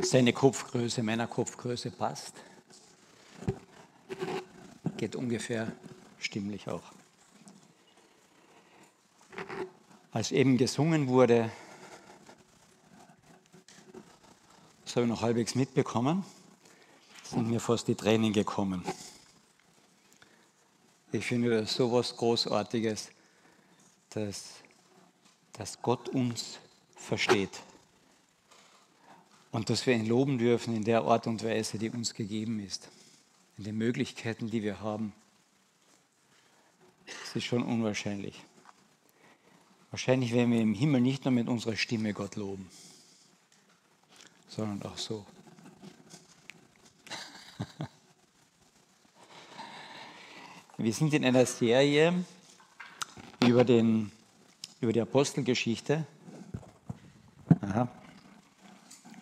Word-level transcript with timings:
seine 0.00 0.32
Kopfgröße 0.32 1.02
meiner 1.02 1.26
Kopfgröße 1.26 1.90
passt. 1.90 2.34
Geht 4.96 5.16
ungefähr 5.16 5.72
stimmlich 6.18 6.68
auch. 6.68 6.82
Als 10.12 10.30
eben 10.30 10.58
gesungen 10.58 11.08
wurde, 11.08 11.50
das 14.84 14.96
habe 14.96 15.06
ich 15.06 15.10
noch 15.10 15.22
halbwegs 15.22 15.54
mitbekommen, 15.54 16.24
sind 17.24 17.48
mir 17.48 17.60
fast 17.60 17.88
die 17.88 17.94
Tränen 17.94 18.32
gekommen. 18.32 18.84
Ich 21.12 21.26
finde 21.26 21.60
das 21.60 21.74
so 21.74 21.92
was 21.92 22.16
Großartiges, 22.16 23.10
dass, 24.10 24.50
dass 25.54 25.80
Gott 25.80 26.08
uns 26.10 26.58
versteht 26.94 27.62
und 29.52 29.70
dass 29.70 29.86
wir 29.86 29.94
ihn 29.94 30.06
loben 30.06 30.38
dürfen 30.38 30.74
in 30.74 30.82
der 30.82 31.04
Art 31.04 31.28
und 31.28 31.44
Weise, 31.44 31.78
die 31.78 31.90
uns 31.90 32.14
gegeben 32.14 32.58
ist, 32.58 32.88
in 33.58 33.64
den 33.64 33.76
Möglichkeiten, 33.76 34.50
die 34.50 34.62
wir 34.62 34.80
haben. 34.80 35.12
Das 37.06 37.36
ist 37.36 37.44
schon 37.44 37.62
unwahrscheinlich. 37.62 38.42
Wahrscheinlich 39.90 40.32
werden 40.32 40.50
wir 40.52 40.60
im 40.60 40.74
Himmel 40.74 41.02
nicht 41.02 41.26
nur 41.26 41.32
mit 41.32 41.48
unserer 41.48 41.76
Stimme 41.76 42.14
Gott 42.14 42.36
loben, 42.36 42.68
sondern 44.48 44.82
auch 44.90 44.96
so. 44.96 45.26
Wir 50.78 50.94
sind 50.94 51.12
in 51.12 51.24
einer 51.24 51.44
Serie 51.44 52.24
über, 53.46 53.64
den, 53.64 54.10
über 54.80 54.94
die 54.94 55.00
Apostelgeschichte. 55.02 56.06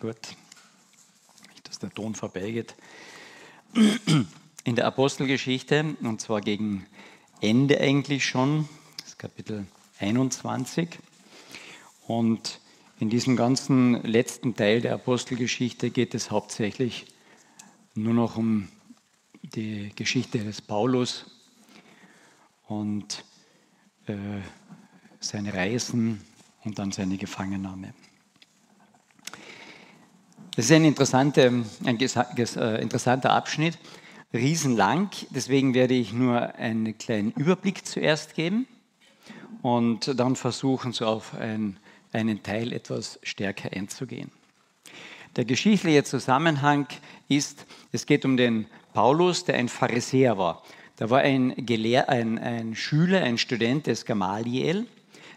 Gut. 0.01 0.35
Dass 1.63 1.77
der 1.77 1.91
Ton 1.91 2.15
vorbeigeht. 2.15 2.73
In 4.63 4.75
der 4.75 4.87
Apostelgeschichte, 4.87 5.95
und 6.01 6.19
zwar 6.19 6.41
gegen 6.41 6.87
Ende 7.39 7.79
eigentlich 7.79 8.25
schon, 8.25 8.67
das 9.03 9.19
Kapitel 9.19 9.67
21. 9.99 10.97
Und 12.07 12.59
in 12.99 13.11
diesem 13.11 13.35
ganzen 13.35 14.01
letzten 14.01 14.55
Teil 14.55 14.81
der 14.81 14.95
Apostelgeschichte 14.95 15.91
geht 15.91 16.15
es 16.15 16.31
hauptsächlich 16.31 17.05
nur 17.93 18.15
noch 18.15 18.37
um 18.37 18.69
die 19.43 19.91
Geschichte 19.95 20.39
des 20.39 20.63
Paulus 20.63 21.27
und 22.67 23.23
äh, 24.07 24.15
seine 25.19 25.53
Reisen 25.53 26.25
und 26.63 26.79
dann 26.79 26.91
seine 26.91 27.17
Gefangennahme. 27.17 27.93
Das 30.55 30.65
ist 30.65 30.71
ein, 30.73 30.83
interessante, 30.83 31.63
ein 31.85 31.99
äh, 31.99 32.81
interessanter 32.81 33.31
Abschnitt, 33.31 33.77
riesenlang, 34.33 35.09
deswegen 35.29 35.73
werde 35.73 35.93
ich 35.93 36.11
nur 36.11 36.55
einen 36.55 36.97
kleinen 36.97 37.31
Überblick 37.31 37.85
zuerst 37.85 38.35
geben 38.35 38.67
und 39.61 40.19
dann 40.19 40.35
versuchen, 40.35 40.91
so 40.91 41.05
auf 41.05 41.33
ein, 41.39 41.77
einen 42.11 42.43
Teil 42.43 42.73
etwas 42.73 43.17
stärker 43.23 43.71
einzugehen. 43.71 44.29
Der 45.37 45.45
geschichtliche 45.45 46.03
Zusammenhang 46.03 46.87
ist, 47.29 47.65
es 47.93 48.05
geht 48.05 48.25
um 48.25 48.35
den 48.35 48.65
Paulus, 48.93 49.45
der 49.45 49.55
ein 49.55 49.69
Pharisäer 49.69 50.37
war. 50.37 50.63
Da 50.97 51.09
war 51.09 51.21
ein, 51.21 51.65
Gelehr 51.65 52.09
ein, 52.09 52.37
ein 52.37 52.75
Schüler, 52.75 53.23
ein 53.23 53.37
Student 53.37 53.87
des 53.87 54.03
Gamaliel, 54.03 54.85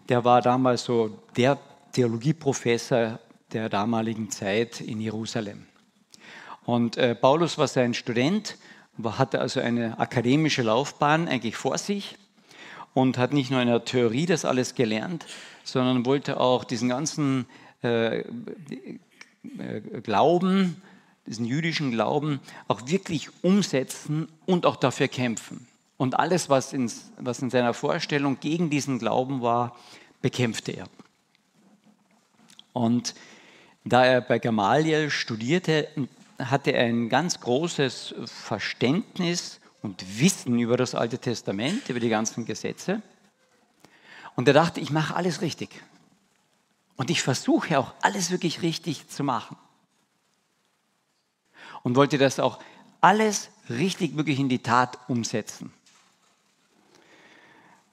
der 0.09 0.25
war 0.25 0.43
damals 0.43 0.83
so 0.83 1.17
der 1.37 1.57
Theologieprofessor 1.93 3.21
der 3.55 3.69
damaligen 3.69 4.31
Zeit 4.31 4.81
in 4.81 5.01
Jerusalem. 5.01 5.67
Und 6.65 6.97
äh, 6.97 7.15
Paulus 7.15 7.57
war 7.57 7.69
sein 7.69 7.95
Student, 7.95 8.57
hatte 9.03 9.41
also 9.41 9.61
eine 9.61 9.99
akademische 9.99 10.63
Laufbahn 10.63 11.29
eigentlich 11.29 11.57
vor 11.57 11.79
sich 11.79 12.17
und 12.95 13.19
hat 13.19 13.33
nicht 13.33 13.51
nur 13.51 13.61
in 13.61 13.69
der 13.69 13.85
Theorie 13.85 14.27
das 14.27 14.45
alles 14.45 14.75
gelernt, 14.75 15.27
sondern 15.65 16.07
wollte 16.07 16.41
auch 16.41 16.65
diesen 16.65 16.89
ganzen 16.89 17.47
äh, 17.83 18.21
äh, 18.21 18.25
Glauben, 20.03 20.81
diesen 21.27 21.45
jüdischen 21.45 21.91
Glauben 21.91 22.41
auch 22.69 22.87
wirklich 22.87 23.29
umsetzen 23.43 24.29
und 24.47 24.67
auch 24.67 24.77
dafür 24.77 25.09
kämpfen. 25.09 25.67
Und 25.97 26.19
alles, 26.19 26.49
was, 26.49 26.73
ins, 26.73 27.13
was 27.19 27.41
in 27.41 27.51
seiner 27.51 27.73
Vorstellung 27.73 28.41
gegen 28.41 28.69
diesen 28.69 28.99
Glauben 28.99 29.43
war, 29.43 29.77
bekämpfte 30.23 30.73
er. 30.73 30.87
Und 32.73 33.15
da 33.85 34.05
er 34.05 34.21
bei 34.21 34.39
Gamaliel 34.39 35.11
studierte, 35.11 35.89
hatte 36.39 36.73
er 36.73 36.87
ein 36.87 37.09
ganz 37.09 37.41
großes 37.41 38.15
Verständnis 38.25 39.61
und 39.83 40.19
Wissen 40.19 40.59
über 40.59 40.77
das 40.77 40.95
Alte 40.95 41.19
Testament, 41.19 41.89
über 41.91 42.01
die 42.01 42.09
ganzen 42.09 42.47
Gesetze. 42.47 43.03
Und 44.35 44.49
er 44.49 44.55
dachte, 44.55 44.81
ich 44.81 44.91
mache 44.91 45.15
alles 45.15 45.43
richtig. 45.43 45.69
Und 46.97 47.11
ich 47.11 47.23
versuche 47.23 47.79
auch 47.79 47.93
alles 48.01 48.31
wirklich 48.31 48.63
richtig 48.63 49.09
zu 49.09 49.25
machen 49.25 49.57
und 51.83 51.97
wollte 51.97 52.19
das 52.19 52.41
auch 52.41 52.61
alles 53.01 53.51
richtig 53.69 54.17
wirklich 54.17 54.41
in 54.41 54.49
die 54.49 54.61
Tat 54.61 54.99
umsetzen. 55.09 55.73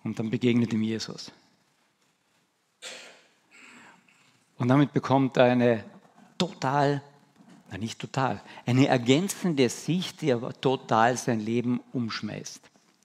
Und 0.04 0.18
dann 0.18 0.30
begegnet 0.30 0.74
ihm 0.74 0.82
Jesus. 0.82 1.32
Und 4.62 4.68
damit 4.68 4.94
bekommt 4.94 5.38
er 5.38 5.46
eine 5.46 5.84
total, 6.38 7.02
na 7.72 7.80
nicht 7.80 7.98
total, 7.98 8.44
eine 8.68 8.86
ergänzende 8.86 9.68
Sicht, 9.70 10.22
die 10.22 10.32
aber 10.32 10.54
total 10.54 11.18
sein 11.18 11.40
Leben 11.40 11.82
umschmeißt. 11.94 12.62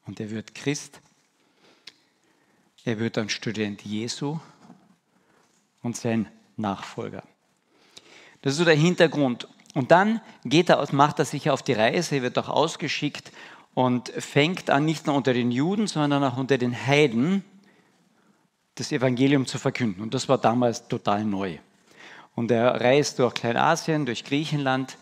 Und 0.06 0.20
er 0.20 0.30
wird 0.30 0.54
Christ, 0.54 1.00
er 2.84 2.98
wird 2.98 3.16
ein 3.16 3.30
Student 3.30 3.80
Jesu 3.86 4.38
und 5.82 5.96
sein 5.96 6.28
Nachfolger. 6.58 7.22
Das 8.42 8.52
ist 8.52 8.58
so 8.58 8.66
der 8.66 8.74
Hintergrund. 8.74 9.48
Und 9.72 9.92
dann 9.92 10.20
geht 10.44 10.68
er, 10.68 10.86
macht 10.92 11.20
er 11.20 11.24
sich 11.24 11.48
auf 11.48 11.62
die 11.62 11.72
Reise, 11.72 12.20
wird 12.20 12.36
auch 12.36 12.50
ausgeschickt 12.50 13.32
und 13.72 14.10
fängt 14.10 14.68
an, 14.68 14.84
nicht 14.84 15.06
nur 15.06 15.16
unter 15.16 15.32
den 15.32 15.50
Juden, 15.50 15.86
sondern 15.86 16.22
auch 16.22 16.36
unter 16.36 16.58
den 16.58 16.76
Heiden 16.76 17.44
das 18.76 18.92
Evangelium 18.92 19.47
zu 19.47 19.59
verkünden. 19.59 20.03
Und 20.03 20.14
das 20.14 20.28
war 20.28 20.38
damals 20.38 20.87
total 20.87 21.25
neu. 21.25 21.59
Und 22.34 22.50
er 22.50 22.81
reist 22.81 23.19
durch 23.19 23.34
Kleinasien, 23.34 24.06
durch 24.06 24.25
Griechenland. 24.25 24.98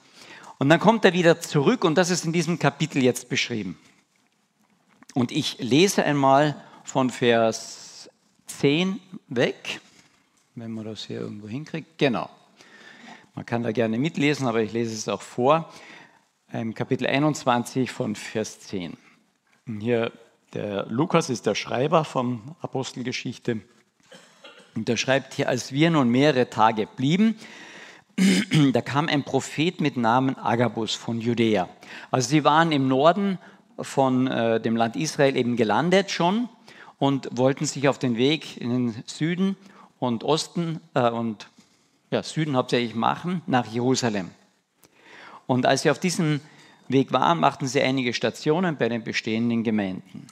Und 0.59 0.69
dann 0.69 0.81
kommt 0.81 1.05
er 1.05 1.13
wieder 1.13 1.41
zurück 1.41 1.85
und 1.85 1.97
das 1.97 2.11
ist 2.11 2.25
in 2.25 2.33
diesem 2.33 2.59
Kapitel 2.59 3.03
jetzt 3.03 3.29
beschrieben. 3.29 3.79
Und 5.13 5.33
ich 5.33 5.59
lese 5.59 6.05
einmal 6.05 6.57
von 6.85 7.11
Vers 7.11 8.09
10 8.47 9.01
weg, 9.29 9.81
wenn 10.55 10.71
man 10.71 10.85
das 10.85 11.05
hier 11.05 11.21
irgendwo 11.21 11.49
hinkriegt. 11.49 11.99
Genau. 11.99 12.31
Man 13.35 13.45
kann 13.45 13.65
da 13.65 13.73
gerne 13.73 13.99
mitlesen, 13.99 14.47
aber 14.47 14.63
ich 14.63 14.73
lese 14.73 14.95
es 14.95 15.09
auch 15.09 15.23
vor. 15.23 15.73
Im 16.53 16.75
Kapitel 16.75 17.09
21 17.09 17.91
von 17.91 18.15
Vers 18.15 18.61
10. 18.61 18.97
Und 19.67 19.81
hier 19.81 20.13
der 20.55 20.87
Lukas 20.89 21.31
ist 21.31 21.47
der 21.47 21.55
Schreiber 21.55 22.05
von 22.05 22.55
Apostelgeschichte. 22.61 23.61
Und 24.75 24.89
der 24.89 24.97
schreibt 24.97 25.35
hier, 25.35 25.49
als 25.49 25.73
wir 25.73 25.91
nun 25.91 26.09
mehrere 26.09 26.49
Tage 26.49 26.87
blieben, 26.87 27.37
da 28.73 28.81
kam 28.81 29.09
ein 29.09 29.25
Prophet 29.25 29.81
mit 29.81 29.97
Namen 29.97 30.37
Agabus 30.39 30.95
von 30.95 31.21
Judäa. 31.21 31.69
Also 32.11 32.29
sie 32.29 32.45
waren 32.45 32.73
im 32.73 32.89
Norden 32.89 33.39
von 33.79 34.29
äh, 34.29 34.61
dem 34.61 34.77
Land 34.77 34.97
Israel 34.97 35.37
eben 35.37 35.57
gelandet 35.57 36.11
schon 36.11 36.49
und 36.99 37.29
wollten 37.33 37.67
sich 37.67 37.89
auf 37.89 37.99
den 37.99 38.17
Weg 38.17 38.57
in 38.57 38.71
den 38.71 39.05
Süden 39.07 39.57
und 39.99 40.23
Osten 40.23 40.81
äh, 40.95 41.11
und 41.11 41.49
ja, 42.11 42.23
Süden 42.23 42.57
hauptsächlich 42.57 42.95
machen, 42.95 43.43
nach 43.47 43.67
Jerusalem. 43.67 44.31
Und 45.47 45.67
als 45.67 45.83
sie 45.83 45.91
auf 45.91 45.99
diesem 45.99 46.41
Weg 46.87 47.13
waren, 47.13 47.41
machten 47.41 47.67
sie 47.67 47.81
einige 47.81 48.15
Stationen 48.15 48.77
bei 48.77 48.89
den 48.89 49.03
bestehenden 49.03 49.65
Gemeinden. 49.65 50.29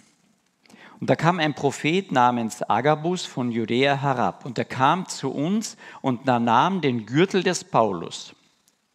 Und 1.03 1.11
da 1.11 1.17
kam 1.17 1.41
ein 1.41 1.53
Prophet 1.53 2.13
namens 2.13 2.63
Agabus 2.63 3.27
von 3.27 3.51
Judäa 3.51 4.01
herab. 4.01 4.47
Und 4.47 4.57
er 4.57 4.65
kam 4.65 5.09
zu 5.09 5.33
uns 5.33 5.77
und 6.01 6.27
nahm 6.27 6.81
den 6.81 7.07
Gürtel 7.07 7.43
des 7.43 7.65
Paulus 7.65 8.37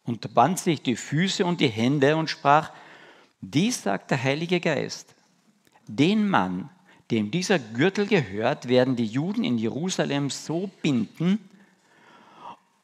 und 0.06 0.32
band 0.32 0.58
sich 0.58 0.80
die 0.80 0.96
Füße 0.96 1.44
und 1.44 1.60
die 1.60 1.68
Hände 1.68 2.16
und 2.16 2.30
sprach, 2.30 2.70
dies 3.42 3.82
sagt 3.82 4.10
der 4.10 4.22
Heilige 4.22 4.58
Geist, 4.58 5.14
den 5.86 6.26
Mann, 6.30 6.70
dem 7.10 7.30
dieser 7.30 7.58
Gürtel 7.58 8.06
gehört, 8.06 8.68
werden 8.68 8.96
die 8.96 9.04
Juden 9.04 9.44
in 9.44 9.58
Jerusalem 9.58 10.30
so 10.30 10.70
binden, 10.80 11.38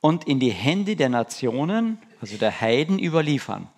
und 0.02 0.24
in 0.24 0.38
die 0.38 0.52
Hände 0.52 0.96
der 0.96 1.08
Nationen, 1.08 1.96
also 2.20 2.36
der 2.36 2.60
Heiden, 2.60 2.98
überliefern. 2.98 3.68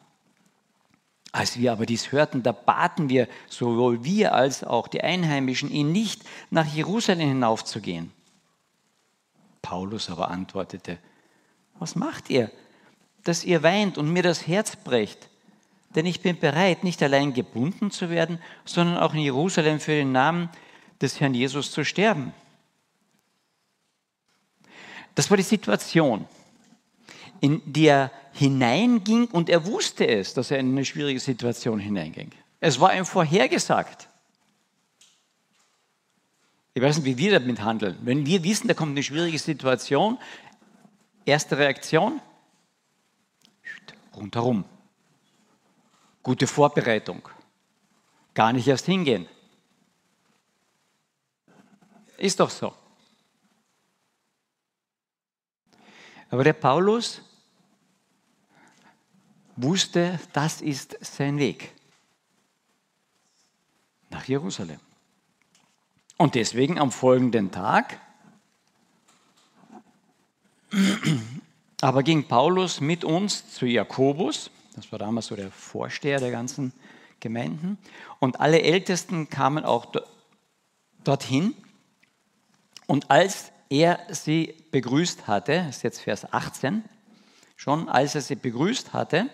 Als 1.36 1.58
wir 1.58 1.70
aber 1.70 1.84
dies 1.84 2.12
hörten, 2.12 2.42
da 2.42 2.52
baten 2.52 3.10
wir, 3.10 3.28
sowohl 3.46 4.02
wir 4.02 4.32
als 4.32 4.64
auch 4.64 4.88
die 4.88 5.02
Einheimischen, 5.02 5.70
ihn 5.70 5.92
nicht 5.92 6.22
nach 6.48 6.64
Jerusalem 6.64 7.28
hinaufzugehen. 7.28 8.10
Paulus 9.60 10.08
aber 10.08 10.30
antwortete, 10.30 10.96
Was 11.78 11.94
macht 11.94 12.30
ihr, 12.30 12.50
dass 13.22 13.44
ihr 13.44 13.62
weint 13.62 13.98
und 13.98 14.10
mir 14.10 14.22
das 14.22 14.46
Herz 14.46 14.76
brecht? 14.76 15.28
Denn 15.94 16.06
ich 16.06 16.22
bin 16.22 16.38
bereit, 16.38 16.84
nicht 16.84 17.02
allein 17.02 17.34
gebunden 17.34 17.90
zu 17.90 18.08
werden, 18.08 18.38
sondern 18.64 18.96
auch 18.96 19.12
in 19.12 19.20
Jerusalem 19.20 19.78
für 19.78 19.92
den 19.92 20.12
Namen 20.12 20.48
des 21.02 21.20
Herrn 21.20 21.34
Jesus 21.34 21.70
zu 21.70 21.84
sterben. 21.84 22.32
Das 25.14 25.28
war 25.28 25.36
die 25.36 25.42
Situation, 25.42 26.24
in 27.40 27.60
die 27.66 27.88
er 27.88 28.10
hineinging 28.36 29.26
und 29.28 29.48
er 29.48 29.64
wusste 29.64 30.06
es, 30.06 30.34
dass 30.34 30.50
er 30.50 30.58
in 30.58 30.72
eine 30.72 30.84
schwierige 30.84 31.20
Situation 31.20 31.78
hineinging. 31.78 32.32
Es 32.60 32.78
war 32.78 32.94
ihm 32.94 33.06
vorhergesagt. 33.06 34.08
Ich 36.74 36.82
weiß 36.82 36.98
nicht, 36.98 37.06
wie 37.06 37.16
wir 37.16 37.32
damit 37.32 37.62
handeln. 37.62 37.96
Wenn 38.02 38.26
wir 38.26 38.44
wissen, 38.44 38.68
da 38.68 38.74
kommt 38.74 38.90
eine 38.90 39.02
schwierige 39.02 39.38
Situation, 39.38 40.18
erste 41.24 41.56
Reaktion, 41.56 42.20
rundherum. 44.14 44.64
Gute 46.22 46.46
Vorbereitung. 46.46 47.26
Gar 48.34 48.52
nicht 48.52 48.68
erst 48.68 48.84
hingehen. 48.84 49.26
Ist 52.18 52.40
doch 52.40 52.50
so. 52.50 52.74
Aber 56.28 56.44
der 56.44 56.52
Paulus 56.52 57.22
wusste, 59.56 60.20
das 60.32 60.60
ist 60.60 60.96
sein 61.00 61.38
Weg 61.38 61.72
nach 64.10 64.24
Jerusalem. 64.24 64.80
Und 66.16 66.34
deswegen 66.34 66.78
am 66.78 66.92
folgenden 66.92 67.50
Tag 67.50 68.00
aber 71.80 72.02
ging 72.02 72.26
Paulus 72.26 72.80
mit 72.80 73.04
uns 73.04 73.52
zu 73.52 73.66
Jakobus, 73.66 74.50
das 74.74 74.90
war 74.92 74.98
damals 74.98 75.26
so 75.26 75.36
der 75.36 75.50
Vorsteher 75.50 76.20
der 76.20 76.30
ganzen 76.30 76.72
Gemeinden, 77.20 77.78
und 78.18 78.40
alle 78.40 78.62
Ältesten 78.62 79.28
kamen 79.30 79.64
auch 79.64 79.86
dorthin. 81.04 81.54
Und 82.86 83.10
als 83.10 83.52
er 83.68 84.00
sie 84.10 84.54
begrüßt 84.70 85.26
hatte, 85.26 85.64
das 85.66 85.78
ist 85.78 85.82
jetzt 85.82 86.00
Vers 86.00 86.32
18, 86.32 86.84
schon 87.56 87.88
als 87.88 88.14
er 88.14 88.20
sie 88.20 88.36
begrüßt 88.36 88.92
hatte, 88.92 89.28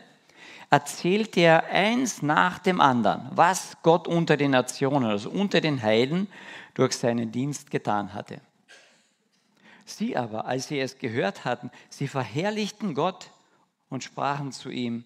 erzählte 0.72 1.40
er 1.40 1.66
eins 1.66 2.22
nach 2.22 2.58
dem 2.58 2.80
anderen, 2.80 3.28
was 3.34 3.76
Gott 3.82 4.08
unter 4.08 4.38
den 4.38 4.52
Nationen, 4.52 5.04
also 5.04 5.28
unter 5.28 5.60
den 5.60 5.82
Heiden, 5.82 6.28
durch 6.72 6.94
seinen 6.94 7.30
Dienst 7.30 7.70
getan 7.70 8.14
hatte. 8.14 8.40
Sie 9.84 10.16
aber, 10.16 10.46
als 10.46 10.68
sie 10.68 10.80
es 10.80 10.96
gehört 10.96 11.44
hatten, 11.44 11.70
sie 11.90 12.08
verherrlichten 12.08 12.94
Gott 12.94 13.30
und 13.90 14.02
sprachen 14.02 14.50
zu 14.50 14.70
ihm, 14.70 15.04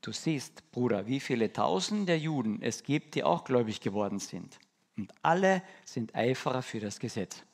du 0.00 0.10
siehst, 0.10 0.72
Bruder, 0.72 1.06
wie 1.06 1.20
viele 1.20 1.52
Tausend 1.52 2.08
der 2.08 2.18
Juden 2.18 2.60
es 2.60 2.82
gibt, 2.82 3.14
die 3.14 3.22
auch 3.22 3.44
gläubig 3.44 3.80
geworden 3.80 4.18
sind. 4.18 4.58
Und 4.96 5.12
alle 5.22 5.62
sind 5.84 6.16
Eiferer 6.16 6.62
für 6.62 6.80
das 6.80 6.98
Gesetz. 6.98 7.44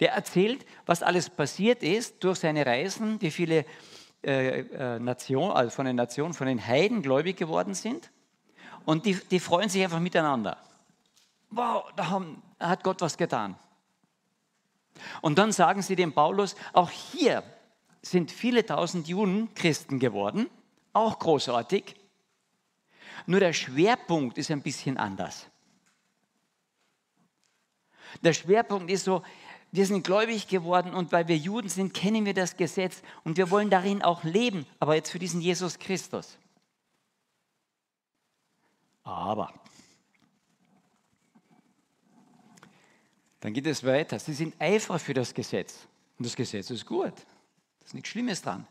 Der 0.00 0.12
erzählt, 0.12 0.66
was 0.84 1.02
alles 1.02 1.30
passiert 1.30 1.82
ist 1.82 2.22
durch 2.22 2.40
seine 2.40 2.66
Reisen, 2.66 3.18
wie 3.22 3.30
viele 3.30 3.64
äh, 4.22 4.60
äh, 4.60 4.98
Nation, 4.98 5.52
also 5.52 5.70
von 5.70 5.86
den 5.86 5.96
Nationen, 5.96 6.34
von 6.34 6.46
den 6.46 6.64
Heiden 6.64 7.02
gläubig 7.02 7.36
geworden 7.36 7.74
sind. 7.74 8.10
Und 8.84 9.06
die, 9.06 9.14
die 9.14 9.40
freuen 9.40 9.68
sich 9.68 9.82
einfach 9.82 10.00
miteinander. 10.00 10.56
Wow, 11.50 11.84
da 11.96 12.20
hat 12.58 12.82
Gott 12.84 13.00
was 13.00 13.16
getan. 13.16 13.56
Und 15.22 15.38
dann 15.38 15.52
sagen 15.52 15.82
sie 15.82 15.96
dem 15.96 16.12
Paulus, 16.12 16.56
auch 16.72 16.90
hier 16.90 17.42
sind 18.02 18.30
viele 18.30 18.64
tausend 18.66 19.08
Juden 19.08 19.54
Christen 19.54 19.98
geworden, 19.98 20.48
auch 20.92 21.18
großartig. 21.18 21.94
Nur 23.26 23.40
der 23.40 23.52
Schwerpunkt 23.52 24.38
ist 24.38 24.50
ein 24.50 24.62
bisschen 24.62 24.96
anders. 24.96 25.46
Der 28.22 28.32
Schwerpunkt 28.32 28.90
ist 28.90 29.04
so, 29.04 29.22
wir 29.70 29.86
sind 29.86 30.04
gläubig 30.04 30.48
geworden 30.48 30.94
und 30.94 31.12
weil 31.12 31.28
wir 31.28 31.36
Juden 31.36 31.68
sind, 31.68 31.92
kennen 31.92 32.24
wir 32.24 32.34
das 32.34 32.56
Gesetz 32.56 33.02
und 33.24 33.36
wir 33.36 33.50
wollen 33.50 33.70
darin 33.70 34.02
auch 34.02 34.24
leben, 34.24 34.66
aber 34.78 34.94
jetzt 34.94 35.10
für 35.10 35.18
diesen 35.18 35.40
Jesus 35.40 35.78
Christus. 35.78 36.38
Aber 39.02 39.52
dann 43.40 43.52
geht 43.52 43.66
es 43.66 43.84
weiter. 43.84 44.18
Sie 44.18 44.32
sind 44.32 44.54
Eifer 44.60 44.98
für 44.98 45.14
das 45.14 45.32
Gesetz 45.34 45.86
und 46.18 46.26
das 46.26 46.34
Gesetz 46.34 46.70
ist 46.70 46.86
gut. 46.86 47.14
Da 47.14 47.86
ist 47.86 47.94
nichts 47.94 48.08
Schlimmes 48.10 48.42
dran. 48.42 48.66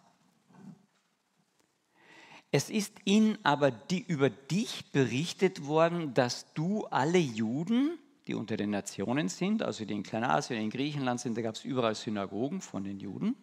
Es 2.52 2.70
ist 2.70 2.96
ihnen 3.04 3.38
aber 3.44 3.72
die, 3.72 4.04
über 4.08 4.30
dich 4.30 4.92
berichtet 4.92 5.66
worden, 5.66 6.14
dass 6.14 6.54
du 6.54 6.86
alle 6.86 7.18
Juden 7.18 8.00
die 8.28 8.36
unter 8.36 8.58
den 8.58 8.70
Nationen 8.70 9.30
sind, 9.30 9.64
also 9.64 9.86
die 9.86 9.94
in 9.94 10.04
Kleinasien, 10.04 10.62
in 10.62 10.70
Griechenland 10.70 11.20
sind, 11.20 11.38
da 11.38 11.42
gab 11.42 11.56
es 11.56 11.64
überall 11.64 11.96
Synagogen 11.96 12.62
von 12.62 12.84
den 12.84 13.00
Juden, 13.00 13.36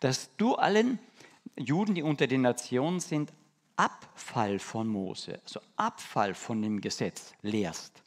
dass 0.00 0.34
du 0.36 0.54
allen 0.54 0.98
Juden, 1.56 1.94
die 1.94 2.02
unter 2.02 2.26
den 2.26 2.42
Nationen 2.42 3.00
sind, 3.00 3.32
Abfall 3.76 4.58
von 4.58 4.88
Mose, 4.88 5.40
also 5.42 5.60
Abfall 5.76 6.34
von 6.34 6.60
dem 6.60 6.80
Gesetz 6.80 7.32
lehrst 7.42 8.02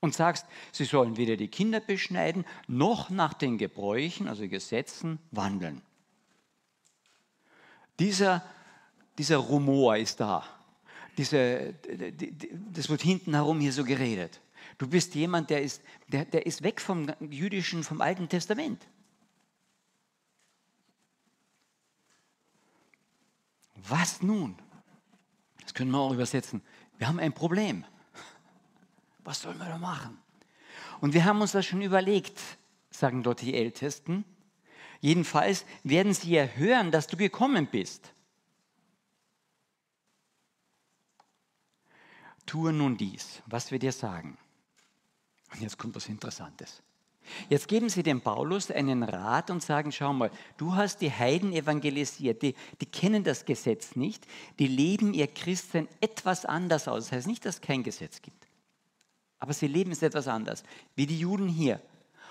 und 0.00 0.14
sagst, 0.14 0.46
sie 0.72 0.84
sollen 0.84 1.16
weder 1.16 1.36
die 1.36 1.48
Kinder 1.48 1.80
beschneiden, 1.80 2.44
noch 2.66 3.10
nach 3.10 3.34
den 3.34 3.58
Gebräuchen, 3.58 4.28
also 4.28 4.48
Gesetzen, 4.48 5.18
wandeln. 5.30 5.82
Dieser, 7.98 8.42
dieser 9.18 9.38
Rumor 9.38 9.96
ist 9.96 10.20
da. 10.20 10.44
Diese, 11.18 11.74
das 12.72 12.88
wird 12.88 13.02
hinten 13.02 13.34
herum 13.34 13.60
hier 13.60 13.72
so 13.72 13.84
geredet. 13.84 14.40
Du 14.78 14.88
bist 14.88 15.14
jemand, 15.14 15.50
der 15.50 15.62
ist, 15.62 15.82
der, 16.08 16.24
der 16.24 16.44
ist 16.44 16.62
weg 16.62 16.80
vom 16.80 17.06
jüdischen, 17.20 17.82
vom 17.82 18.00
Alten 18.00 18.28
Testament. 18.28 18.86
Was 23.74 24.22
nun? 24.22 24.56
Das 25.62 25.72
können 25.72 25.90
wir 25.90 25.98
auch 25.98 26.12
übersetzen. 26.12 26.62
Wir 26.98 27.08
haben 27.08 27.18
ein 27.18 27.32
Problem. 27.32 27.84
Was 29.24 29.42
sollen 29.42 29.58
wir 29.58 29.66
da 29.66 29.78
machen? 29.78 30.18
Und 31.00 31.14
wir 31.14 31.24
haben 31.24 31.40
uns 31.40 31.52
das 31.52 31.66
schon 31.66 31.82
überlegt, 31.82 32.38
sagen 32.90 33.22
dort 33.22 33.42
die 33.42 33.54
Ältesten. 33.54 34.24
Jedenfalls 35.00 35.64
werden 35.84 36.14
sie 36.14 36.30
ja 36.30 36.44
hören, 36.44 36.90
dass 36.90 37.06
du 37.06 37.16
gekommen 37.16 37.66
bist. 37.66 38.12
Tue 42.46 42.72
nun 42.72 42.96
dies, 42.96 43.42
was 43.46 43.70
wir 43.70 43.78
dir 43.78 43.92
sagen. 43.92 44.38
Und 45.56 45.62
jetzt 45.62 45.78
kommt 45.78 45.96
was 45.96 46.08
Interessantes. 46.08 46.82
Jetzt 47.48 47.66
geben 47.66 47.88
sie 47.88 48.02
dem 48.02 48.20
Paulus 48.20 48.70
einen 48.70 49.02
Rat 49.02 49.50
und 49.50 49.62
sagen, 49.62 49.90
schau 49.90 50.12
mal, 50.12 50.30
du 50.58 50.74
hast 50.74 51.00
die 51.00 51.10
Heiden 51.10 51.52
evangelisiert, 51.52 52.42
die, 52.42 52.54
die 52.80 52.86
kennen 52.86 53.24
das 53.24 53.44
Gesetz 53.44 53.96
nicht, 53.96 54.26
die 54.58 54.68
leben 54.68 55.12
ihr 55.12 55.26
Christen 55.26 55.88
etwas 56.00 56.44
anders 56.44 56.86
aus. 56.86 57.04
Das 57.04 57.12
heißt 57.12 57.26
nicht, 57.26 57.44
dass 57.44 57.56
es 57.56 57.60
kein 57.60 57.82
Gesetz 57.82 58.22
gibt, 58.22 58.46
aber 59.40 59.52
sie 59.54 59.66
leben 59.66 59.90
es 59.90 60.02
etwas 60.02 60.28
anders, 60.28 60.62
wie 60.94 61.06
die 61.06 61.18
Juden 61.18 61.48
hier. 61.48 61.80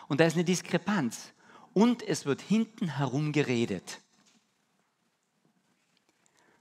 Und 0.07 0.19
da 0.19 0.25
ist 0.25 0.35
eine 0.35 0.45
Diskrepanz 0.45 1.33
und 1.73 2.01
es 2.01 2.25
wird 2.25 2.41
hinten 2.41 2.97
herum 2.97 3.33
geredet. 3.33 3.99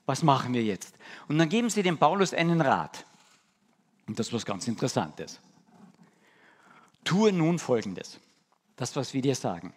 Was 0.07 0.23
machen 0.23 0.55
wir 0.55 0.63
jetzt? 0.65 0.97
Und 1.29 1.39
dann 1.39 1.49
geben 1.49 1.71
sie 1.71 1.83
dem 1.83 1.99
Paulus 1.99 2.35
einen 2.35 2.61
Rat. 2.61 3.07
Und 4.07 4.19
das 4.19 4.27
ist 4.27 4.33
was 4.33 4.45
ganz 4.45 4.67
Interessantes. 4.67 5.41
Tue 7.05 7.33
nun 7.33 7.59
Folgendes, 7.59 8.19
das, 8.77 8.97
was 8.97 9.13
wir 9.13 9.21
dir 9.21 9.35
sagen. 9.35 9.75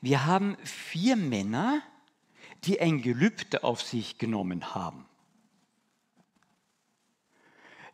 Wir 0.00 0.26
haben 0.26 0.56
vier 0.64 1.14
Männer, 1.14 1.82
die 2.64 2.80
ein 2.80 3.00
Gelübde 3.00 3.62
auf 3.62 3.80
sich 3.80 4.18
genommen 4.18 4.74
haben. 4.74 5.06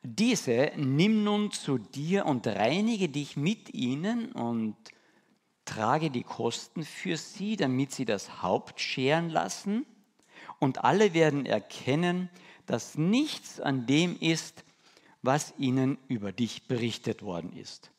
Diese 0.02 0.72
nimm 0.76 1.24
nun 1.24 1.50
zu 1.50 1.78
dir 1.78 2.26
und 2.26 2.46
reinige 2.46 3.08
dich 3.08 3.36
mit 3.36 3.74
ihnen 3.74 4.32
und 4.32 4.76
trage 5.64 6.10
die 6.10 6.22
Kosten 6.22 6.84
für 6.84 7.16
sie, 7.16 7.56
damit 7.56 7.92
sie 7.92 8.04
das 8.04 8.40
Haupt 8.40 8.80
scheren 8.80 9.28
lassen. 9.28 9.84
Und 10.58 10.84
alle 10.84 11.12
werden 11.12 11.44
erkennen, 11.44 12.30
dass 12.66 12.96
nichts 12.96 13.60
an 13.60 13.86
dem 13.86 14.18
ist, 14.20 14.64
was 15.22 15.52
ihnen 15.58 15.98
über 16.08 16.32
dich 16.32 16.68
berichtet 16.68 17.22
worden 17.22 17.52
ist 17.52 17.90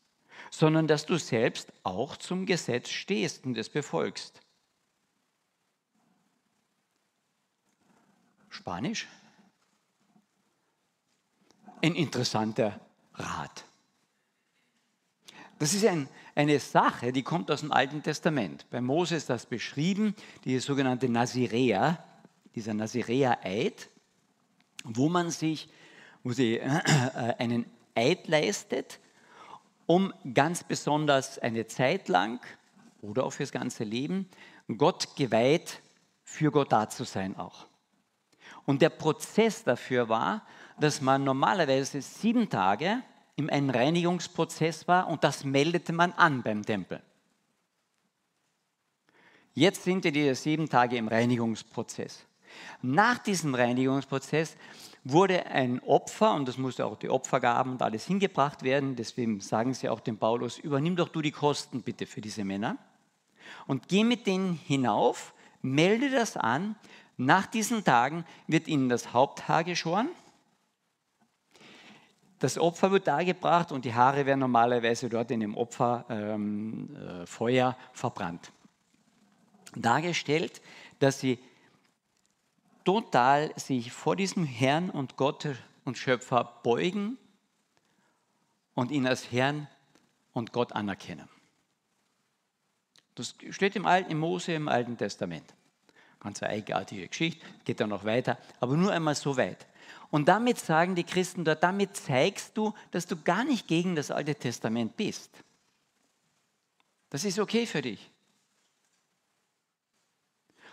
sondern 0.49 0.87
dass 0.87 1.05
du 1.05 1.17
selbst 1.17 1.71
auch 1.83 2.17
zum 2.17 2.45
Gesetz 2.45 2.89
stehst 2.89 3.45
und 3.45 3.57
es 3.57 3.69
befolgst. 3.69 4.41
Spanisch? 8.49 9.07
Ein 11.81 11.95
interessanter 11.95 12.79
Rat. 13.13 13.63
Das 15.59 15.73
ist 15.73 15.85
ein, 15.85 16.07
eine 16.35 16.59
Sache, 16.59 17.11
die 17.11 17.23
kommt 17.23 17.49
aus 17.51 17.61
dem 17.61 17.71
Alten 17.71 18.03
Testament. 18.03 18.65
Bei 18.69 18.81
Mose 18.81 19.15
ist 19.15 19.29
das 19.29 19.45
beschrieben, 19.45 20.15
die 20.43 20.59
sogenannte 20.59 21.09
Nazirea, 21.09 22.03
dieser 22.55 22.73
Nazirea-Eid, 22.73 23.89
wo 24.83 25.09
man 25.09 25.31
sich 25.31 25.69
wo 26.27 26.33
sie 26.33 26.57
äh, 26.57 26.67
einen 27.37 27.65
Eid 27.95 28.27
leistet, 28.27 28.99
um 29.87 30.13
ganz 30.33 30.63
besonders 30.63 31.39
eine 31.39 31.65
Zeit 31.65 32.07
lang 32.09 32.39
oder 33.01 33.25
auch 33.25 33.33
fürs 33.33 33.51
ganze 33.51 33.83
Leben 33.83 34.29
Gott 34.77 35.15
geweiht 35.15 35.81
für 36.23 36.51
Gott 36.51 36.71
da 36.71 36.89
zu 36.89 37.05
sein 37.05 37.35
auch. 37.37 37.65
Und 38.65 38.81
der 38.81 38.89
Prozess 38.89 39.63
dafür 39.63 40.09
war, 40.09 40.45
dass 40.79 41.01
man 41.01 41.23
normalerweise 41.23 42.01
sieben 42.01 42.49
Tage 42.49 43.01
in 43.37 43.49
einem 43.49 43.69
Reinigungsprozess 43.69 44.87
war 44.87 45.07
und 45.07 45.23
das 45.23 45.45
meldete 45.45 45.93
man 45.93 46.11
an 46.13 46.43
beim 46.43 46.65
Tempel. 46.65 47.01
Jetzt 49.53 49.83
sind 49.83 50.03
wir 50.03 50.11
diese 50.11 50.35
sieben 50.35 50.69
Tage 50.69 50.97
im 50.97 51.07
Reinigungsprozess. 51.07 52.25
Nach 52.81 53.17
diesem 53.19 53.55
Reinigungsprozess 53.55 54.55
wurde 55.11 55.45
ein 55.47 55.81
Opfer, 55.83 56.33
und 56.33 56.47
das 56.47 56.57
musste 56.57 56.85
auch 56.85 56.97
die 56.97 57.09
Opfergaben 57.09 57.73
und 57.73 57.81
alles 57.81 58.05
hingebracht 58.05 58.63
werden, 58.63 58.95
deswegen 58.95 59.39
sagen 59.39 59.73
sie 59.73 59.89
auch 59.89 59.99
dem 59.99 60.17
Paulus, 60.17 60.57
übernimm 60.57 60.95
doch 60.95 61.09
du 61.09 61.21
die 61.21 61.31
Kosten 61.31 61.81
bitte 61.81 62.05
für 62.05 62.21
diese 62.21 62.43
Männer 62.43 62.77
und 63.67 63.87
geh 63.87 64.03
mit 64.03 64.27
denen 64.27 64.53
hinauf, 64.53 65.33
melde 65.61 66.09
das 66.09 66.37
an, 66.37 66.75
nach 67.17 67.47
diesen 67.47 67.83
Tagen 67.83 68.25
wird 68.47 68.67
ihnen 68.67 68.89
das 68.89 69.13
Haupthaar 69.13 69.63
geschoren, 69.63 70.09
das 72.39 72.57
Opfer 72.59 72.91
wird 72.91 73.07
dargebracht 73.07 73.71
und 73.71 73.85
die 73.85 73.95
Haare 73.95 74.25
werden 74.25 74.41
normalerweise 74.41 75.09
dort 75.09 75.31
in 75.31 75.39
dem 75.39 75.57
Opferfeuer 75.57 76.35
ähm, 76.35 76.95
äh, 76.95 77.73
verbrannt. 77.93 78.51
Dargestellt, 79.75 80.61
dass 80.99 81.19
sie 81.19 81.39
total 82.87 83.51
sich 83.59 83.91
vor 83.91 84.15
diesem 84.15 84.45
Herrn 84.45 84.89
und 84.89 85.17
Gott 85.17 85.45
und 85.83 85.97
Schöpfer 85.97 86.61
beugen 86.63 87.17
und 88.75 88.91
ihn 88.91 89.05
als 89.05 89.29
Herrn 89.29 89.67
und 90.31 90.53
Gott 90.53 90.71
anerkennen. 90.71 91.27
Das 93.15 93.35
steht 93.49 93.75
im, 93.75 93.85
Alten, 93.85 94.09
im 94.09 94.19
Mose 94.19 94.53
im 94.53 94.69
Alten 94.69 94.97
Testament. 94.97 95.53
Ganz 96.21 96.41
eine 96.41 96.53
eigenartige 96.53 97.09
Geschichte, 97.09 97.45
geht 97.65 97.81
dann 97.81 97.89
noch 97.89 98.05
weiter, 98.05 98.37
aber 98.61 98.77
nur 98.77 98.93
einmal 98.93 99.15
so 99.15 99.35
weit. 99.35 99.67
Und 100.09 100.29
damit 100.29 100.57
sagen 100.57 100.95
die 100.95 101.03
Christen 101.03 101.43
dort, 101.43 101.61
damit 101.63 101.97
zeigst 101.97 102.55
du, 102.55 102.73
dass 102.91 103.05
du 103.05 103.21
gar 103.21 103.43
nicht 103.43 103.67
gegen 103.67 103.97
das 103.97 104.11
Alte 104.11 104.33
Testament 104.33 104.95
bist. 104.95 105.31
Das 107.09 107.25
ist 107.25 107.37
okay 107.37 107.65
für 107.65 107.81
dich. 107.81 108.09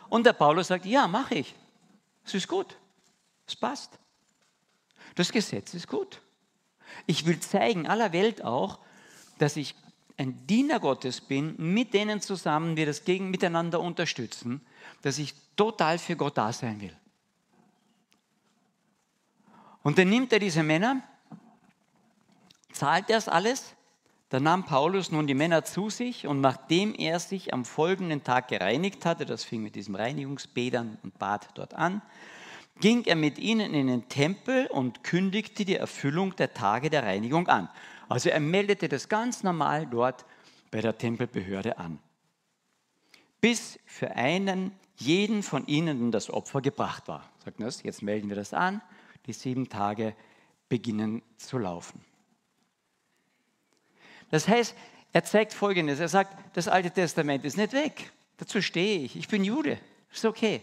Und 0.08 0.24
der 0.26 0.32
Paulus 0.32 0.68
sagt, 0.68 0.86
ja, 0.86 1.08
mache 1.08 1.34
ich. 1.34 1.56
Es 2.24 2.34
ist 2.34 2.48
gut. 2.48 2.76
Es 3.46 3.56
passt. 3.56 3.98
Das 5.14 5.30
Gesetz 5.30 5.74
ist 5.74 5.88
gut. 5.88 6.20
Ich 7.06 7.26
will 7.26 7.40
zeigen 7.40 7.86
aller 7.86 8.12
Welt 8.12 8.42
auch, 8.42 8.78
dass 9.38 9.56
ich 9.56 9.74
ein 10.16 10.46
Diener 10.46 10.80
Gottes 10.80 11.20
bin, 11.20 11.54
mit 11.58 11.92
denen 11.92 12.20
zusammen 12.20 12.76
wir 12.76 12.86
das 12.86 13.04
gegen 13.04 13.30
miteinander 13.30 13.80
unterstützen, 13.80 14.64
dass 15.02 15.18
ich 15.18 15.34
total 15.56 15.98
für 15.98 16.16
Gott 16.16 16.38
da 16.38 16.52
sein 16.52 16.80
will. 16.80 16.96
Und 19.82 19.98
dann 19.98 20.08
nimmt 20.08 20.32
er 20.32 20.38
diese 20.38 20.62
Männer, 20.62 21.02
zahlt 22.72 23.10
das 23.10 23.28
alles, 23.28 23.73
dann 24.34 24.42
nahm 24.42 24.64
Paulus 24.64 25.12
nun 25.12 25.28
die 25.28 25.34
Männer 25.34 25.62
zu 25.62 25.90
sich 25.90 26.26
und 26.26 26.40
nachdem 26.40 26.92
er 26.92 27.20
sich 27.20 27.54
am 27.54 27.64
folgenden 27.64 28.24
Tag 28.24 28.48
gereinigt 28.48 29.06
hatte, 29.06 29.26
das 29.26 29.44
fing 29.44 29.62
mit 29.62 29.76
diesem 29.76 29.94
Reinigungsbädern 29.94 30.98
und 31.04 31.16
Bad 31.20 31.50
dort 31.54 31.72
an, 31.74 32.02
ging 32.80 33.04
er 33.04 33.14
mit 33.14 33.38
ihnen 33.38 33.72
in 33.74 33.86
den 33.86 34.08
Tempel 34.08 34.66
und 34.66 35.04
kündigte 35.04 35.64
die 35.64 35.76
Erfüllung 35.76 36.34
der 36.34 36.52
Tage 36.52 36.90
der 36.90 37.04
Reinigung 37.04 37.46
an. 37.46 37.68
Also 38.08 38.28
er 38.28 38.40
meldete 38.40 38.88
das 38.88 39.08
ganz 39.08 39.44
normal 39.44 39.86
dort 39.86 40.24
bei 40.72 40.80
der 40.80 40.98
Tempelbehörde 40.98 41.78
an. 41.78 42.00
Bis 43.40 43.78
für 43.86 44.16
einen, 44.16 44.72
jeden 44.96 45.44
von 45.44 45.64
ihnen 45.68 46.10
das 46.10 46.28
Opfer 46.28 46.60
gebracht 46.60 47.06
war. 47.06 47.30
Sagt 47.44 47.60
das, 47.60 47.84
jetzt 47.84 48.02
melden 48.02 48.30
wir 48.30 48.36
das 48.36 48.52
an, 48.52 48.82
die 49.26 49.32
sieben 49.32 49.68
Tage 49.68 50.16
beginnen 50.68 51.22
zu 51.36 51.56
laufen. 51.58 52.04
Das 54.30 54.48
heißt, 54.48 54.74
er 55.12 55.24
zeigt 55.24 55.52
Folgendes. 55.52 56.00
Er 56.00 56.08
sagt, 56.08 56.36
das 56.54 56.68
Alte 56.68 56.90
Testament 56.90 57.44
ist 57.44 57.56
nicht 57.56 57.72
weg. 57.72 58.10
Dazu 58.36 58.60
stehe 58.60 59.00
ich. 59.00 59.16
Ich 59.16 59.28
bin 59.28 59.44
Jude. 59.44 59.78
Ist 60.12 60.24
okay. 60.24 60.62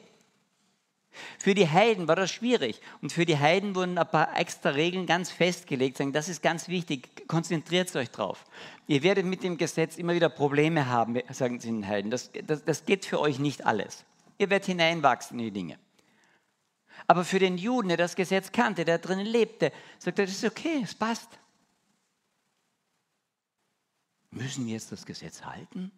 Für 1.40 1.54
die 1.54 1.68
Heiden 1.68 2.08
war 2.08 2.16
das 2.16 2.32
schwierig 2.32 2.80
und 3.02 3.12
für 3.12 3.26
die 3.26 3.38
Heiden 3.38 3.76
wurden 3.76 3.98
ein 3.98 4.08
paar 4.08 4.38
extra 4.40 4.70
Regeln 4.70 5.06
ganz 5.06 5.30
festgelegt. 5.30 5.98
Sagen, 5.98 6.14
das 6.14 6.30
ist 6.30 6.42
ganz 6.42 6.70
wichtig, 6.70 7.28
konzentriert 7.28 7.94
euch 7.96 8.12
drauf. 8.12 8.46
Ihr 8.88 9.04
werdet 9.04 9.26
mit 9.26 9.44
dem 9.44 9.58
Gesetz 9.58 9.98
immer 9.98 10.14
wieder 10.14 10.30
Probleme 10.30 10.88
haben, 10.88 11.20
sagen 11.32 11.60
sie 11.60 11.68
den 11.68 11.86
Heiden. 11.86 12.12
Das, 12.12 12.32
das, 12.46 12.64
das 12.64 12.86
geht 12.86 13.06
für 13.06 13.20
euch 13.20 13.40
nicht 13.40 13.66
alles. 13.66 14.06
Ihr 14.38 14.50
werdet 14.50 14.68
hineinwachsen 14.68 15.38
in 15.40 15.46
die 15.46 15.52
Dinge. 15.52 15.78
Aber 17.08 17.26
für 17.26 17.40
den 17.40 17.58
Juden, 17.58 17.90
der 17.90 17.98
das 17.98 18.16
Gesetz 18.16 18.52
kannte, 18.52 18.86
der 18.86 18.98
drinnen 18.98 19.26
lebte, 19.26 19.72
sagt 20.00 20.20
er, 20.20 20.26
das 20.26 20.36
ist 20.36 20.46
okay, 20.46 20.82
es 20.84 20.96
passt. 20.96 21.30
Müssen 24.32 24.66
wir 24.66 24.74
jetzt 24.74 24.92
das 24.92 25.06
Gesetz 25.06 25.44
halten? 25.44 25.92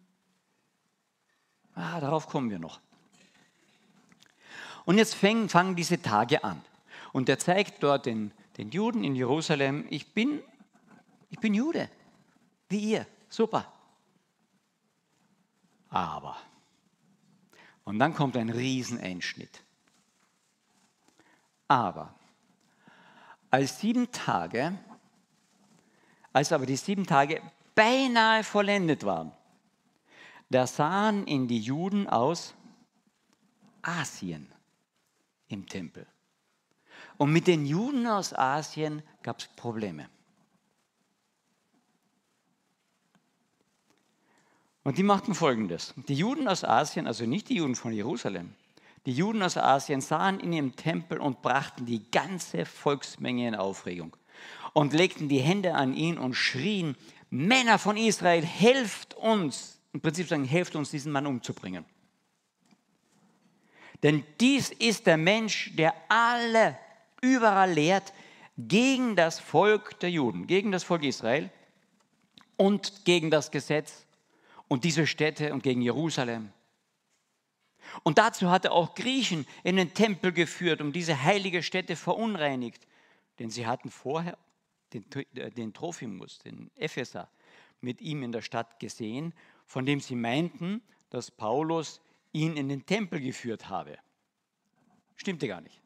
Ah, 1.74 2.00
darauf 2.00 2.26
kommen 2.26 2.50
wir 2.50 2.58
noch. 2.58 2.80
Und 4.84 4.98
jetzt 4.98 5.14
fangen, 5.14 5.48
fangen 5.48 5.76
diese 5.76 6.02
Tage 6.02 6.44
an. 6.44 6.62
Und 7.12 7.28
er 7.28 7.38
zeigt 7.38 7.82
dort 7.82 8.06
den, 8.06 8.32
den 8.56 8.70
Juden 8.70 9.04
in 9.04 9.14
Jerusalem, 9.14 9.86
ich 9.88 10.12
bin, 10.12 10.42
ich 11.30 11.38
bin 11.38 11.54
Jude, 11.54 11.88
wie 12.68 12.78
ihr. 12.78 13.06
Super. 13.28 13.72
Aber, 15.88 16.36
und 17.84 17.98
dann 17.98 18.14
kommt 18.14 18.36
ein 18.36 18.50
Rieseneinschnitt. 18.50 19.62
Aber, 21.68 22.14
als 23.50 23.80
sieben 23.80 24.10
Tage, 24.10 24.76
als 26.32 26.52
aber 26.52 26.66
die 26.66 26.76
sieben 26.76 27.06
Tage 27.06 27.40
beinahe 27.74 28.44
vollendet 28.44 29.04
waren, 29.04 29.32
da 30.50 30.66
sahen 30.66 31.26
in 31.26 31.48
die 31.48 31.60
Juden 31.60 32.08
aus 32.08 32.54
Asien 33.82 34.52
im 35.48 35.66
Tempel. 35.66 36.06
Und 37.16 37.32
mit 37.32 37.46
den 37.46 37.66
Juden 37.66 38.06
aus 38.06 38.32
Asien 38.32 39.02
gab 39.22 39.38
es 39.38 39.46
Probleme. 39.48 40.08
Und 44.82 44.98
die 44.98 45.02
machten 45.02 45.34
folgendes. 45.34 45.94
Die 46.08 46.14
Juden 46.14 46.46
aus 46.46 46.62
Asien, 46.62 47.06
also 47.06 47.24
nicht 47.24 47.48
die 47.48 47.56
Juden 47.56 47.74
von 47.74 47.92
Jerusalem, 47.92 48.54
die 49.06 49.12
Juden 49.12 49.42
aus 49.42 49.56
Asien 49.56 50.00
sahen 50.00 50.40
in 50.40 50.52
ihrem 50.52 50.76
Tempel 50.76 51.18
und 51.18 51.42
brachten 51.42 51.86
die 51.86 52.10
ganze 52.10 52.64
Volksmenge 52.64 53.48
in 53.48 53.54
Aufregung 53.54 54.16
und 54.72 54.92
legten 54.92 55.28
die 55.28 55.40
Hände 55.40 55.74
an 55.74 55.94
ihn 55.94 56.18
und 56.18 56.34
schrien, 56.34 56.96
Männer 57.34 57.80
von 57.80 57.96
Israel, 57.96 58.46
helft 58.46 59.14
uns, 59.14 59.80
im 59.92 60.00
Prinzip 60.00 60.28
sagen, 60.28 60.44
helft 60.44 60.76
uns, 60.76 60.92
diesen 60.92 61.10
Mann 61.10 61.26
umzubringen. 61.26 61.84
Denn 64.04 64.22
dies 64.38 64.70
ist 64.70 65.06
der 65.06 65.16
Mensch, 65.16 65.74
der 65.74 65.94
alle 66.08 66.78
überall 67.20 67.72
lehrt 67.72 68.12
gegen 68.56 69.16
das 69.16 69.40
Volk 69.40 69.98
der 69.98 70.12
Juden, 70.12 70.46
gegen 70.46 70.70
das 70.70 70.84
Volk 70.84 71.02
Israel 71.02 71.50
und 72.56 73.04
gegen 73.04 73.32
das 73.32 73.50
Gesetz 73.50 74.06
und 74.68 74.84
diese 74.84 75.04
Städte 75.04 75.52
und 75.52 75.64
gegen 75.64 75.82
Jerusalem. 75.82 76.52
Und 78.04 78.18
dazu 78.18 78.48
hat 78.48 78.64
er 78.64 78.72
auch 78.72 78.94
Griechen 78.94 79.44
in 79.64 79.74
den 79.74 79.92
Tempel 79.92 80.30
geführt, 80.30 80.80
um 80.80 80.92
diese 80.92 81.24
heilige 81.24 81.64
Stätte 81.64 81.96
verunreinigt. 81.96 82.86
Denn 83.40 83.50
sie 83.50 83.66
hatten 83.66 83.90
vorher 83.90 84.38
den, 84.94 85.54
den 85.54 85.72
Trophimus, 85.72 86.38
den 86.38 86.70
Epheser, 86.76 87.28
mit 87.80 88.00
ihm 88.00 88.22
in 88.22 88.32
der 88.32 88.42
Stadt 88.42 88.78
gesehen, 88.80 89.34
von 89.66 89.84
dem 89.84 90.00
sie 90.00 90.14
meinten, 90.14 90.82
dass 91.10 91.30
Paulus 91.30 92.00
ihn 92.32 92.56
in 92.56 92.68
den 92.68 92.86
Tempel 92.86 93.20
geführt 93.20 93.68
habe. 93.68 93.98
Stimmte 95.16 95.46
gar 95.46 95.60
nicht. 95.60 95.80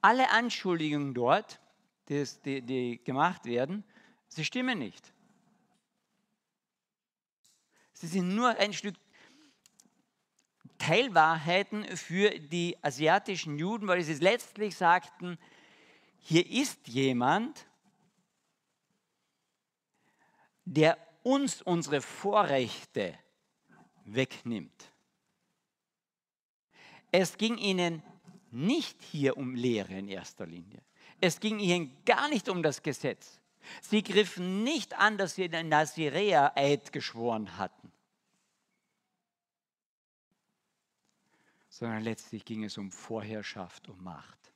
Alle 0.00 0.30
Anschuldigungen 0.30 1.14
dort, 1.14 1.60
die, 2.08 2.24
die, 2.44 2.62
die 2.62 3.04
gemacht 3.04 3.44
werden, 3.44 3.84
sie 4.28 4.44
stimmen 4.44 4.78
nicht. 4.78 5.12
Sie 7.92 8.06
sind 8.06 8.34
nur 8.34 8.50
ein 8.50 8.72
Stück 8.72 8.94
Teilwahrheiten 10.78 11.84
für 11.96 12.30
die 12.30 12.76
asiatischen 12.82 13.58
Juden, 13.58 13.88
weil 13.88 14.02
sie 14.02 14.14
letztlich 14.14 14.76
sagten, 14.76 15.38
hier 16.18 16.48
ist 16.48 16.86
jemand, 16.88 17.66
der 20.64 20.98
uns 21.22 21.62
unsere 21.62 22.00
Vorrechte 22.00 23.18
wegnimmt. 24.04 24.92
Es 27.10 27.36
ging 27.38 27.56
ihnen 27.56 28.02
nicht 28.50 29.02
hier 29.02 29.36
um 29.36 29.54
Lehre 29.54 29.94
in 29.94 30.08
erster 30.08 30.46
Linie. 30.46 30.82
Es 31.20 31.40
ging 31.40 31.58
ihnen 31.58 31.96
gar 32.04 32.28
nicht 32.28 32.48
um 32.48 32.62
das 32.62 32.82
Gesetz. 32.82 33.40
Sie 33.82 34.02
griffen 34.02 34.62
nicht 34.62 34.94
an, 34.94 35.18
dass 35.18 35.34
sie 35.34 35.48
den 35.48 35.68
Naziräer-Eid 35.68 36.92
geschworen 36.92 37.56
hatten, 37.58 37.92
sondern 41.68 42.02
letztlich 42.02 42.44
ging 42.44 42.64
es 42.64 42.78
um 42.78 42.90
Vorherrschaft, 42.90 43.88
um 43.88 44.02
Macht. 44.02 44.52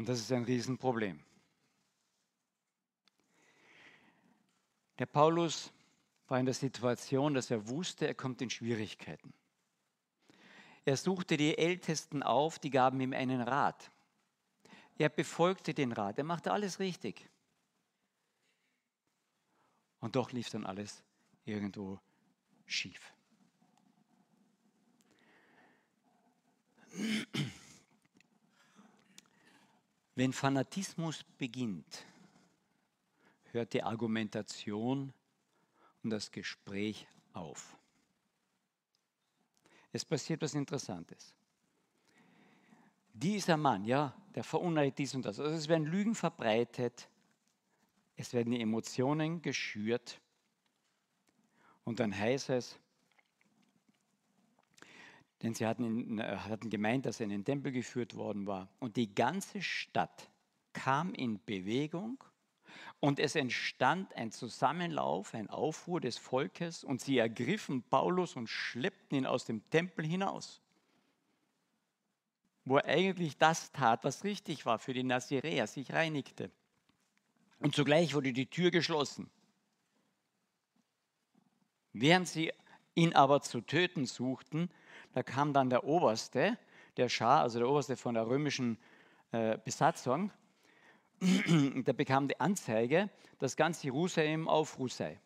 Und 0.00 0.08
das 0.08 0.18
ist 0.18 0.32
ein 0.32 0.44
Riesenproblem. 0.44 1.20
Der 4.98 5.04
Paulus 5.04 5.70
war 6.26 6.40
in 6.40 6.46
der 6.46 6.54
Situation, 6.54 7.34
dass 7.34 7.50
er 7.50 7.68
wusste, 7.68 8.06
er 8.06 8.14
kommt 8.14 8.40
in 8.40 8.48
Schwierigkeiten. 8.48 9.34
Er 10.86 10.96
suchte 10.96 11.36
die 11.36 11.58
Ältesten 11.58 12.22
auf, 12.22 12.58
die 12.58 12.70
gaben 12.70 12.98
ihm 13.02 13.12
einen 13.12 13.42
Rat. 13.42 13.90
Er 14.96 15.10
befolgte 15.10 15.74
den 15.74 15.92
Rat, 15.92 16.16
er 16.16 16.24
machte 16.24 16.50
alles 16.50 16.80
richtig. 16.80 17.28
Und 19.98 20.16
doch 20.16 20.32
lief 20.32 20.48
dann 20.48 20.64
alles 20.64 21.04
irgendwo 21.44 22.00
schief. 22.64 23.12
Wenn 30.14 30.32
Fanatismus 30.32 31.24
beginnt, 31.38 32.04
hört 33.52 33.72
die 33.72 33.82
Argumentation 33.82 35.12
und 36.02 36.10
das 36.10 36.30
Gespräch 36.30 37.06
auf. 37.32 37.76
Es 39.92 40.04
passiert 40.04 40.42
was 40.42 40.54
Interessantes. 40.54 41.34
Dieser 43.12 43.56
Mann, 43.56 43.84
ja, 43.84 44.14
der 44.34 44.44
verunreinigt 44.44 44.98
dies 44.98 45.14
und 45.14 45.24
das. 45.24 45.40
Also 45.40 45.54
es 45.54 45.68
werden 45.68 45.86
Lügen 45.86 46.14
verbreitet, 46.14 47.08
es 48.16 48.32
werden 48.32 48.52
die 48.52 48.60
Emotionen 48.60 49.42
geschürt 49.42 50.20
und 51.84 52.00
dann 52.00 52.16
heißt 52.16 52.50
es, 52.50 52.78
denn 55.42 55.54
sie 55.54 55.66
hatten, 55.66 56.18
äh, 56.18 56.36
hatten 56.36 56.70
gemeint, 56.70 57.06
dass 57.06 57.20
er 57.20 57.24
in 57.24 57.30
den 57.30 57.44
Tempel 57.44 57.72
geführt 57.72 58.14
worden 58.14 58.46
war. 58.46 58.68
Und 58.78 58.96
die 58.96 59.14
ganze 59.14 59.62
Stadt 59.62 60.30
kam 60.72 61.14
in 61.14 61.42
Bewegung 61.44 62.22
und 63.00 63.18
es 63.18 63.34
entstand 63.34 64.14
ein 64.14 64.30
Zusammenlauf, 64.30 65.34
ein 65.34 65.48
Aufruhr 65.48 66.00
des 66.00 66.18
Volkes 66.18 66.84
und 66.84 67.00
sie 67.00 67.18
ergriffen 67.18 67.82
Paulus 67.82 68.36
und 68.36 68.48
schleppten 68.48 69.18
ihn 69.18 69.26
aus 69.26 69.46
dem 69.46 69.68
Tempel 69.70 70.04
hinaus, 70.04 70.60
wo 72.64 72.76
er 72.76 72.84
eigentlich 72.84 73.38
das 73.38 73.72
tat, 73.72 74.04
was 74.04 74.24
richtig 74.24 74.66
war 74.66 74.78
für 74.78 74.92
die 74.92 75.02
Naziräer, 75.02 75.66
sich 75.66 75.92
reinigte. 75.92 76.50
Und 77.58 77.74
zugleich 77.74 78.14
wurde 78.14 78.32
die 78.32 78.46
Tür 78.46 78.70
geschlossen. 78.70 79.30
Während 81.92 82.28
sie 82.28 82.52
ihn 82.94 83.14
aber 83.14 83.40
zu 83.40 83.60
töten 83.62 84.06
suchten, 84.06 84.70
da 85.12 85.22
kam 85.22 85.52
dann 85.52 85.70
der 85.70 85.84
Oberste, 85.84 86.58
der 86.96 87.08
Schar, 87.08 87.42
also 87.42 87.58
der 87.58 87.68
Oberste 87.68 87.96
von 87.96 88.14
der 88.14 88.26
römischen 88.26 88.78
äh, 89.32 89.58
Besatzung, 89.64 90.30
der 91.20 91.92
bekam 91.92 92.28
die 92.28 92.40
Anzeige, 92.40 93.10
dass 93.38 93.56
ganz 93.56 93.82
Jerusalem 93.82 94.48
Aufruhr 94.48 94.88
sei. 94.88 95.20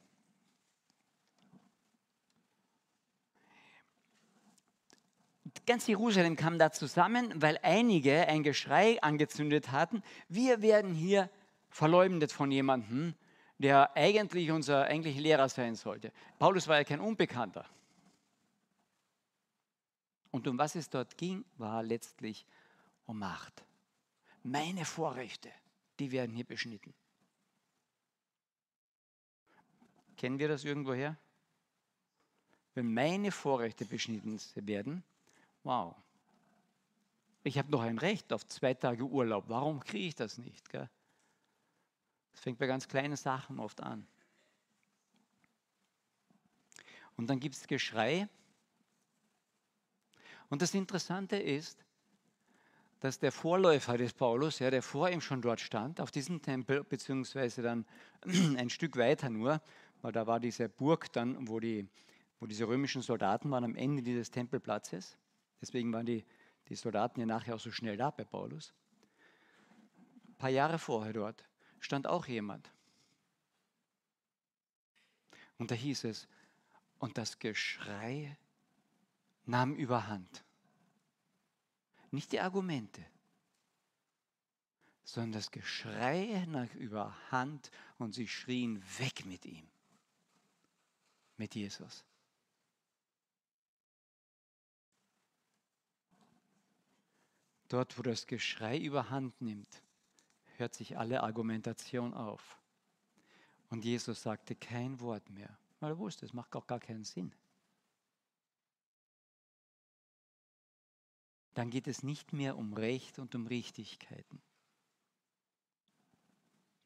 Ganz 5.66 5.87
Jerusalem 5.87 6.37
kam 6.37 6.59
da 6.59 6.72
zusammen, 6.72 7.33
weil 7.37 7.59
einige 7.62 8.29
ein 8.29 8.42
Geschrei 8.42 9.01
angezündet 9.01 9.72
hatten, 9.72 10.03
wir 10.29 10.61
werden 10.61 10.94
hier 10.94 11.31
verleumdet 11.70 12.33
von 12.33 12.51
jemandem, 12.51 13.14
der 13.59 13.96
eigentlich 13.96 14.51
unser 14.51 14.85
eigentlich 14.85 15.18
Lehrer 15.18 15.49
sein 15.49 15.75
sollte. 15.75 16.12
Paulus 16.38 16.68
war 16.68 16.77
ja 16.77 16.85
kein 16.85 17.01
Unbekannter. 17.01 17.64
Und 20.35 20.49
um 20.49 20.59
was 20.59 20.75
es 20.75 20.90
dort 20.90 21.16
ging, 21.16 21.44
war 21.59 21.85
letztlich 21.85 22.44
um 23.07 23.20
Macht. 23.20 23.64
Meine 24.42 24.85
Vorrechte 24.85 25.49
die 26.01 26.11
werden 26.11 26.35
hier 26.35 26.44
beschnitten. 26.44 26.92
Kennen 30.16 30.40
wir 30.40 30.49
das 30.49 30.64
irgendwoher? 30.64 31.16
Wenn 32.75 32.92
meine 32.92 33.31
Vorrechte 33.31 33.85
beschnitten 33.85 34.40
werden, 34.57 35.05
wow. 35.62 35.94
Ich 37.44 37.57
habe 37.57 37.70
noch 37.70 37.83
ein 37.83 37.99
Recht 37.99 38.33
auf 38.33 38.44
zwei 38.49 38.75
Tage 38.75 39.05
Urlaub. 39.05 39.44
Warum 39.47 39.79
kriege 39.79 40.09
ich 40.09 40.16
das 40.16 40.37
nicht? 40.38 40.68
Gell? 40.68 40.90
Das 42.33 42.40
fängt 42.40 42.59
bei 42.59 42.66
ganz 42.66 42.88
kleinen 42.88 43.14
Sachen 43.14 43.61
oft 43.61 43.81
an. 43.81 44.05
Und 47.16 47.29
dann 47.29 47.38
gibt 47.38 47.55
es 47.55 47.68
Geschrei. 47.68 48.29
Und 50.55 50.62
das 50.62 50.73
Interessante 50.73 51.35
ist, 51.35 51.85
dass 53.01 53.19
der 53.19 53.33
Vorläufer 53.33 53.99
des 53.99 54.12
Paulus, 54.12 54.61
ja, 54.61 54.71
der 54.71 54.85
vor 54.85 55.11
ihm 55.11 55.21
schon 55.21 55.43
dort 55.43 55.59
stand, 55.59 56.01
auf 56.01 56.12
diesem 56.12 56.43
Tempel, 56.43 56.85
beziehungsweise 56.85 57.61
dann 57.61 57.85
ein 58.57 58.71
Stück 58.71 58.97
weiter 58.97 59.31
nur, 59.31 59.61
weil 60.01 60.12
da 60.12 60.29
war 60.29 60.38
diese 60.38 60.69
Burg 60.69 61.12
dann, 61.12 61.49
wo, 61.49 61.59
die, 61.59 61.88
wo 62.38 62.47
diese 62.47 62.69
römischen 62.69 63.03
Soldaten 63.03 63.51
waren 63.51 63.64
am 63.64 63.75
Ende 63.75 64.01
dieses 64.01 64.31
Tempelplatzes. 64.31 65.19
Deswegen 65.61 65.93
waren 65.93 66.07
die, 66.07 66.25
die 66.69 66.77
Soldaten 66.77 67.19
ja 67.19 67.27
nachher 67.27 67.57
auch 67.57 67.61
so 67.61 67.73
schnell 67.73 67.97
da 67.97 68.12
bei 68.12 68.23
Paulus. 68.23 68.73
Ein 70.29 70.37
paar 70.37 70.51
Jahre 70.51 70.79
vorher 70.79 71.14
dort 71.14 71.45
stand 71.81 72.07
auch 72.07 72.27
jemand. 72.27 72.71
Und 75.59 75.73
da 75.73 75.75
hieß 75.75 76.05
es, 76.05 76.29
und 77.01 77.19
das 77.19 77.40
Geschrei 77.40 78.37
nahm 79.46 79.74
überhand. 79.74 80.44
Nicht 82.11 82.33
die 82.33 82.40
Argumente, 82.40 83.04
sondern 85.04 85.33
das 85.33 85.50
Geschrei 85.50 86.44
nach 86.48 86.72
Überhand 86.74 87.70
und 87.98 88.14
sie 88.14 88.28
schrien 88.28 88.83
weg 88.98 89.26
mit 89.26 89.44
ihm, 89.44 89.66
mit 91.37 91.54
Jesus. 91.54 92.04
Dort, 97.68 97.98
wo 97.98 98.02
das 98.02 98.26
Geschrei 98.26 98.78
überhand 98.78 99.40
nimmt, 99.40 99.83
hört 100.57 100.74
sich 100.74 100.96
alle 100.96 101.22
Argumentation 101.22 102.14
auf. 102.14 102.61
Und 103.70 103.85
Jesus 103.85 104.22
sagte 104.22 104.54
kein 104.54 105.00
Wort 105.00 105.28
mehr, 105.30 105.59
weil 105.80 105.90
er 105.90 105.98
wusste, 105.98 106.24
es 106.24 106.33
macht 106.33 106.54
auch 106.54 106.66
gar 106.66 106.78
keinen 106.78 107.04
Sinn. 107.04 107.35
Dann 111.55 111.71
geht 111.71 111.87
es 111.87 112.03
nicht 112.03 112.33
mehr 112.33 112.57
um 112.59 112.75
Recht 112.75 113.19
und 113.19 113.35
um 113.35 113.47
Richtigkeiten. 113.47 114.43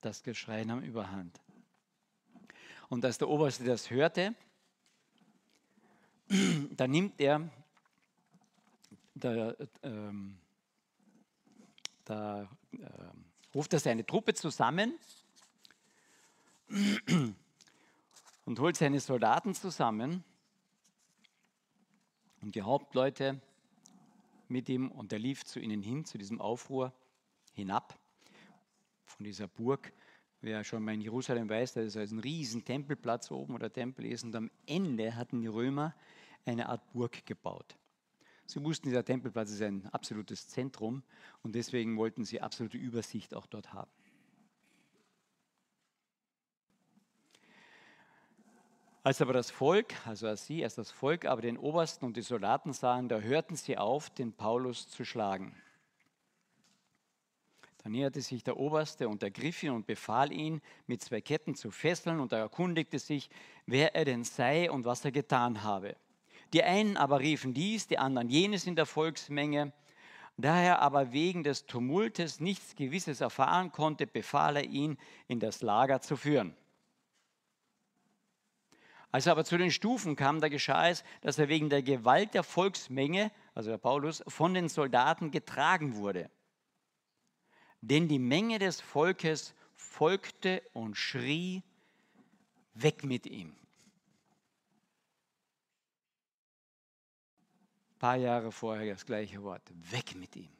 Das 0.00 0.22
Geschrei 0.22 0.64
nahm 0.64 0.82
überhand. 0.82 1.40
Und 2.88 3.04
als 3.04 3.18
der 3.18 3.28
Oberste 3.28 3.64
das 3.64 3.90
hörte, 3.90 4.34
da 6.70 6.86
nimmt 6.86 7.20
er, 7.20 7.50
da, 9.14 9.54
ähm, 9.82 10.38
da 12.04 12.42
äh, 12.72 12.86
ruft 13.54 13.72
er 13.72 13.80
seine 13.80 14.06
Truppe 14.06 14.34
zusammen 14.34 14.94
und 18.44 18.58
holt 18.60 18.76
seine 18.76 19.00
Soldaten 19.00 19.54
zusammen 19.54 20.22
und 22.40 22.54
die 22.54 22.62
Hauptleute 22.62 23.40
mit 24.50 24.68
ihm 24.68 24.90
und 24.90 25.12
er 25.12 25.18
lief 25.18 25.44
zu 25.44 25.60
ihnen 25.60 25.82
hin, 25.82 26.04
zu 26.04 26.18
diesem 26.18 26.40
Aufruhr 26.40 26.92
hinab 27.54 27.98
von 29.04 29.24
dieser 29.24 29.48
Burg. 29.48 29.92
Wer 30.40 30.62
schon 30.62 30.84
mal 30.84 30.94
in 30.94 31.00
Jerusalem 31.00 31.48
weiß, 31.48 31.74
da 31.74 31.80
ist 31.80 31.96
also 31.96 32.14
ein 32.14 32.20
riesen 32.20 32.64
Tempelplatz 32.64 33.30
oben 33.30 33.54
oder 33.54 33.72
Tempel 33.72 34.06
ist 34.06 34.24
und 34.24 34.34
am 34.36 34.50
Ende 34.66 35.16
hatten 35.16 35.40
die 35.40 35.48
Römer 35.48 35.94
eine 36.44 36.68
Art 36.68 36.92
Burg 36.92 37.26
gebaut. 37.26 37.76
Sie 38.46 38.62
wussten, 38.64 38.88
dieser 38.88 39.04
Tempelplatz 39.04 39.50
ist 39.50 39.62
ein 39.62 39.86
absolutes 39.88 40.48
Zentrum 40.48 41.02
und 41.42 41.54
deswegen 41.54 41.96
wollten 41.96 42.24
sie 42.24 42.40
absolute 42.40 42.78
Übersicht 42.78 43.34
auch 43.34 43.46
dort 43.46 43.72
haben. 43.72 43.90
Als 49.02 49.22
aber 49.22 49.32
das 49.32 49.50
Volk, 49.50 49.94
also 50.06 50.26
als 50.26 50.46
sie, 50.46 50.64
als 50.64 50.74
das 50.74 50.90
Volk 50.90 51.24
aber 51.24 51.40
den 51.40 51.56
Obersten 51.56 52.04
und 52.04 52.16
die 52.16 52.22
Soldaten 52.22 52.72
sahen, 52.72 53.08
da 53.08 53.20
hörten 53.20 53.56
sie 53.56 53.78
auf, 53.78 54.10
den 54.10 54.32
Paulus 54.32 54.88
zu 54.88 55.04
schlagen. 55.04 55.54
Da 57.82 57.88
näherte 57.88 58.20
sich 58.20 58.42
der 58.42 58.56
Oberste 58.56 59.08
und 59.08 59.22
ergriff 59.22 59.62
ihn 59.62 59.70
und 59.70 59.86
befahl 59.86 60.32
ihn, 60.32 60.60
mit 60.86 61.00
zwei 61.00 61.20
Ketten 61.20 61.54
zu 61.54 61.70
fesseln, 61.70 62.18
und 62.18 62.32
er 62.32 62.40
erkundigte 62.40 62.98
sich, 62.98 63.30
wer 63.66 63.94
er 63.94 64.04
denn 64.04 64.24
sei 64.24 64.70
und 64.70 64.84
was 64.84 65.04
er 65.04 65.12
getan 65.12 65.62
habe. 65.62 65.94
Die 66.52 66.64
einen 66.64 66.96
aber 66.96 67.20
riefen 67.20 67.54
dies, 67.54 67.86
die 67.86 67.98
anderen 67.98 68.28
jenes 68.28 68.66
in 68.66 68.74
der 68.74 68.86
Volksmenge. 68.86 69.72
Da 70.36 70.60
er 70.60 70.82
aber 70.82 71.12
wegen 71.12 71.44
des 71.44 71.66
Tumultes 71.66 72.40
nichts 72.40 72.74
Gewisses 72.74 73.20
erfahren 73.20 73.70
konnte, 73.70 74.06
befahl 74.06 74.56
er 74.56 74.64
ihn, 74.64 74.98
in 75.28 75.40
das 75.40 75.62
Lager 75.62 76.00
zu 76.00 76.16
führen. 76.16 76.56
Als 79.10 79.26
er 79.26 79.32
aber 79.32 79.44
zu 79.44 79.56
den 79.56 79.70
Stufen 79.70 80.16
kam, 80.16 80.40
da 80.40 80.48
geschah 80.48 80.88
es, 80.88 81.02
dass 81.22 81.38
er 81.38 81.48
wegen 81.48 81.70
der 81.70 81.82
Gewalt 81.82 82.34
der 82.34 82.42
Volksmenge, 82.42 83.32
also 83.54 83.70
der 83.70 83.78
Paulus, 83.78 84.22
von 84.28 84.52
den 84.52 84.68
Soldaten 84.68 85.30
getragen 85.30 85.96
wurde. 85.96 86.30
Denn 87.80 88.08
die 88.08 88.18
Menge 88.18 88.58
des 88.58 88.80
Volkes 88.80 89.54
folgte 89.74 90.62
und 90.74 90.96
schrie, 90.96 91.62
weg 92.74 93.04
mit 93.04 93.26
ihm. 93.26 93.56
Ein 97.92 97.98
paar 97.98 98.16
Jahre 98.16 98.52
vorher 98.52 98.92
das 98.92 99.06
gleiche 99.06 99.42
Wort, 99.42 99.62
weg 99.90 100.14
mit 100.14 100.36
ihm. 100.36 100.52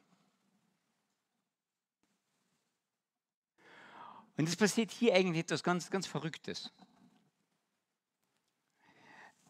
Und 4.37 4.47
es 4.47 4.55
passiert 4.55 4.91
hier 4.91 5.13
eigentlich 5.13 5.43
etwas 5.43 5.63
ganz, 5.63 5.91
ganz 5.91 6.07
Verrücktes. 6.07 6.71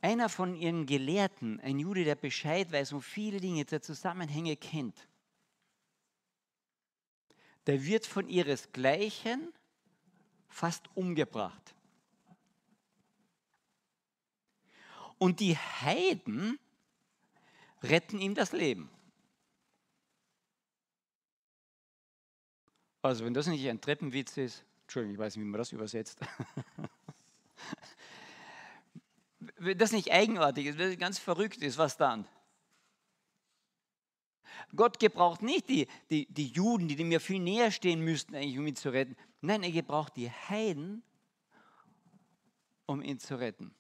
Einer 0.01 0.29
von 0.29 0.55
ihren 0.55 0.85
Gelehrten, 0.85 1.59
ein 1.59 1.79
Jude, 1.79 2.05
der 2.05 2.15
Bescheid 2.15 2.71
weiß 2.71 2.93
und 2.93 3.01
viele 3.01 3.39
Dinge, 3.41 3.65
der 3.65 3.81
Zusammenhänge 3.81 4.55
kennt, 4.55 5.07
der 7.67 7.83
wird 7.83 8.05
von 8.05 8.29
ihresgleichen 8.29 9.53
fast 10.47 10.89
umgebracht. 10.95 11.75
Und 15.17 15.41
die 15.41 15.57
Heiden 15.57 16.57
retten 17.83 18.19
ihm 18.19 18.35
das 18.35 18.53
Leben. 18.53 18.89
Also 23.01 23.25
wenn 23.25 23.33
das 23.33 23.47
nicht 23.47 23.67
ein 23.67 23.81
Treppenwitz 23.81 24.38
ist, 24.38 24.63
Entschuldigung, 24.83 25.13
ich 25.15 25.19
weiß 25.19 25.35
nicht, 25.35 25.45
wie 25.45 25.49
man 25.49 25.57
das 25.57 25.71
übersetzt. 25.71 26.19
wenn 29.58 29.78
das 29.78 29.91
nicht 29.91 30.12
eigenartig 30.12 30.65
ist, 30.65 30.78
wenn 30.78 30.89
das 30.89 30.99
ganz 30.99 31.19
verrückt 31.19 31.58
ist, 31.58 31.78
was 31.78 31.97
dann? 31.97 32.28
Gott 34.75 34.99
gebraucht 34.99 35.41
nicht 35.41 35.69
die, 35.69 35.88
die, 36.10 36.25
die 36.28 36.47
Juden, 36.47 36.88
die 36.88 37.04
mir 37.04 37.19
viel 37.19 37.39
näher 37.39 37.71
stehen 37.71 38.02
müssten, 38.02 38.36
eigentlich, 38.36 38.58
um 38.58 38.67
ihn 38.67 38.75
zu 38.75 38.89
retten. 38.91 39.15
Nein, 39.41 39.63
er 39.63 39.71
gebraucht 39.71 40.15
die 40.15 40.30
Heiden, 40.30 41.02
um 42.86 43.02
ihn 43.02 43.19
zu 43.19 43.39
retten. 43.39 43.73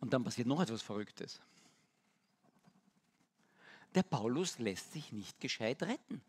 Und 0.00 0.12
dann 0.12 0.24
passiert 0.24 0.46
noch 0.46 0.60
etwas 0.60 0.82
Verrücktes. 0.82 1.40
Der 3.94 4.02
Paulus 4.02 4.58
lässt 4.58 4.92
sich 4.92 5.12
nicht 5.12 5.40
gescheit 5.40 5.82
retten. 5.82 6.20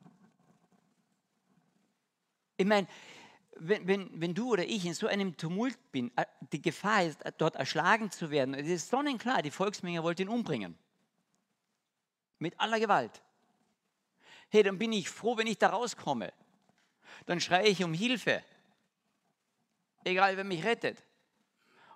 Ich 2.57 2.65
meine, 2.65 2.87
wenn, 3.57 3.87
wenn, 3.87 4.21
wenn 4.21 4.33
du 4.33 4.51
oder 4.51 4.65
ich 4.65 4.85
in 4.85 4.93
so 4.93 5.07
einem 5.07 5.35
Tumult 5.37 5.77
bin, 5.91 6.15
äh, 6.17 6.25
die 6.51 6.61
Gefahr 6.61 7.05
ist, 7.05 7.19
dort 7.37 7.55
erschlagen 7.55 8.11
zu 8.11 8.29
werden, 8.29 8.53
es 8.53 8.67
ist 8.67 8.89
sonnenklar, 8.89 9.41
die 9.41 9.51
Volksmenge 9.51 10.03
wollte 10.03 10.23
ihn 10.23 10.29
umbringen. 10.29 10.77
Mit 12.39 12.59
aller 12.59 12.79
Gewalt. 12.79 13.21
Hey, 14.49 14.63
dann 14.63 14.77
bin 14.77 14.93
ich 14.93 15.09
froh, 15.09 15.37
wenn 15.37 15.47
ich 15.47 15.57
da 15.57 15.69
rauskomme. 15.69 16.33
Dann 17.25 17.39
schreie 17.39 17.67
ich 17.67 17.83
um 17.83 17.93
Hilfe. 17.93 18.43
Egal, 20.03 20.37
wer 20.37 20.43
mich 20.43 20.63
rettet. 20.63 21.01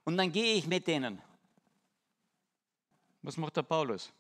Und 0.04 0.18
dann 0.18 0.32
gehe 0.32 0.56
ich 0.56 0.66
mit 0.66 0.88
denen. 0.88 1.22
Was 3.22 3.38
macht 3.38 3.58
der 3.58 3.64
Paulus? 3.64 4.12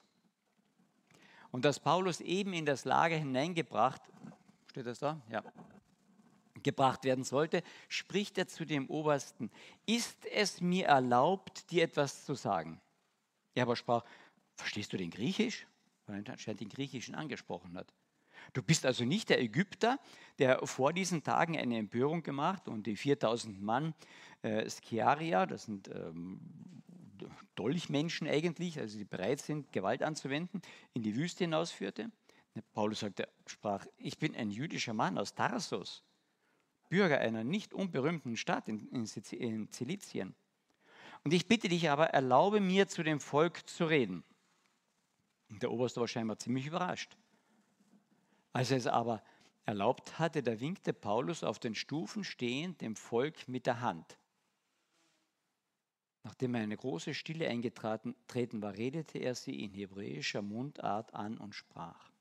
Und 1.51 1.65
dass 1.65 1.79
Paulus 1.79 2.21
eben 2.21 2.53
in 2.53 2.65
das 2.65 2.85
Lager 2.85 3.17
hineingebracht, 3.17 4.01
steht 4.69 4.85
das 4.85 4.99
da? 4.99 5.19
Ja, 5.31 5.43
gebracht 6.62 7.03
werden 7.03 7.23
sollte, 7.23 7.63
spricht 7.88 8.38
er 8.38 8.47
zu 8.47 8.65
dem 8.65 8.89
Obersten, 8.89 9.49
ist 9.85 10.25
es 10.25 10.62
mir 10.62 10.88
erlaubt, 10.88 11.71
dir 11.71 11.83
etwas 11.83 12.25
zu 12.25 12.35
sagen? 12.35 12.81
Er 13.55 13.63
aber 13.63 13.75
sprach, 13.75 14.03
verstehst 14.55 14.93
du 14.93 14.97
den 14.97 15.09
Griechisch? 15.09 15.67
Weil 16.05 16.23
er 16.25 16.33
anscheinend 16.33 16.62
den 16.62 16.69
Griechischen 16.69 17.15
angesprochen 17.15 17.77
hat. 17.77 17.93
Du 18.53 18.63
bist 18.63 18.85
also 18.85 19.03
nicht 19.03 19.29
der 19.29 19.41
Ägypter, 19.41 19.99
der 20.39 20.65
vor 20.65 20.93
diesen 20.93 21.23
Tagen 21.23 21.57
eine 21.57 21.77
Empörung 21.77 22.23
gemacht 22.23 22.67
und 22.67 22.88
die 22.88 22.95
4000 22.95 23.62
Mann 23.62 23.93
äh, 24.41 24.67
Skiaria, 24.69 25.45
das 25.45 25.65
sind 25.65 25.89
ähm, 25.89 26.39
Dolchmenschen 27.55 28.27
eigentlich, 28.27 28.79
also 28.79 28.97
die 28.97 29.05
bereit 29.05 29.41
sind, 29.41 29.71
Gewalt 29.71 30.03
anzuwenden, 30.03 30.62
in 30.93 31.03
die 31.03 31.15
Wüste 31.15 31.43
hinausführte. 31.43 32.12
Paulus 32.73 33.01
sagte, 33.01 33.29
sprach, 33.45 33.86
ich 33.97 34.17
bin 34.17 34.36
ein 34.36 34.51
jüdischer 34.51 34.93
Mann 34.93 35.17
aus 35.17 35.34
Tarsus, 35.34 36.03
Bürger 36.89 37.19
einer 37.19 37.43
nicht 37.43 37.73
unberühmten 37.73 38.36
Stadt 38.36 38.67
in, 38.67 38.88
in, 38.89 39.05
in 39.32 39.71
Zilizien. 39.71 40.36
Und 41.23 41.34
ich 41.34 41.47
bitte 41.47 41.69
dich 41.69 41.89
aber, 41.89 42.08
erlaube 42.08 42.60
mir 42.60 42.88
zu 42.88 43.03
dem 43.03 43.19
Volk 43.19 43.67
zu 43.69 43.86
reden. 43.86 44.23
Und 45.49 45.62
der 45.63 45.71
Oberste 45.71 45.99
war 45.99 46.08
scheinbar 46.08 46.38
ziemlich 46.38 46.65
überrascht. 46.65 47.17
Als 48.53 48.71
er 48.71 48.77
es 48.77 48.88
aber 48.88 49.21
erlaubt 49.65 50.17
hatte, 50.17 50.41
da 50.41 50.60
winkte 50.60 50.93
Paulus 50.93 51.43
auf 51.43 51.60
den 51.60 51.75
Stufen 51.75 52.23
stehend 52.23 52.82
dem 52.82 52.95
Volk 52.95 53.47
mit 53.47 53.65
der 53.65 53.82
Hand. 53.82 54.17
Nachdem 56.23 56.55
eine 56.55 56.75
große 56.75 57.13
Stille 57.13 57.47
eingetreten 57.47 58.62
war, 58.62 58.75
redete 58.75 59.19
er 59.19 59.36
sie 59.36 59.63
in 59.63 59.73
hebräischer 59.73 60.41
Mundart 60.41 61.13
an 61.13 61.38
und 61.38 61.55
sprach. 61.55 62.12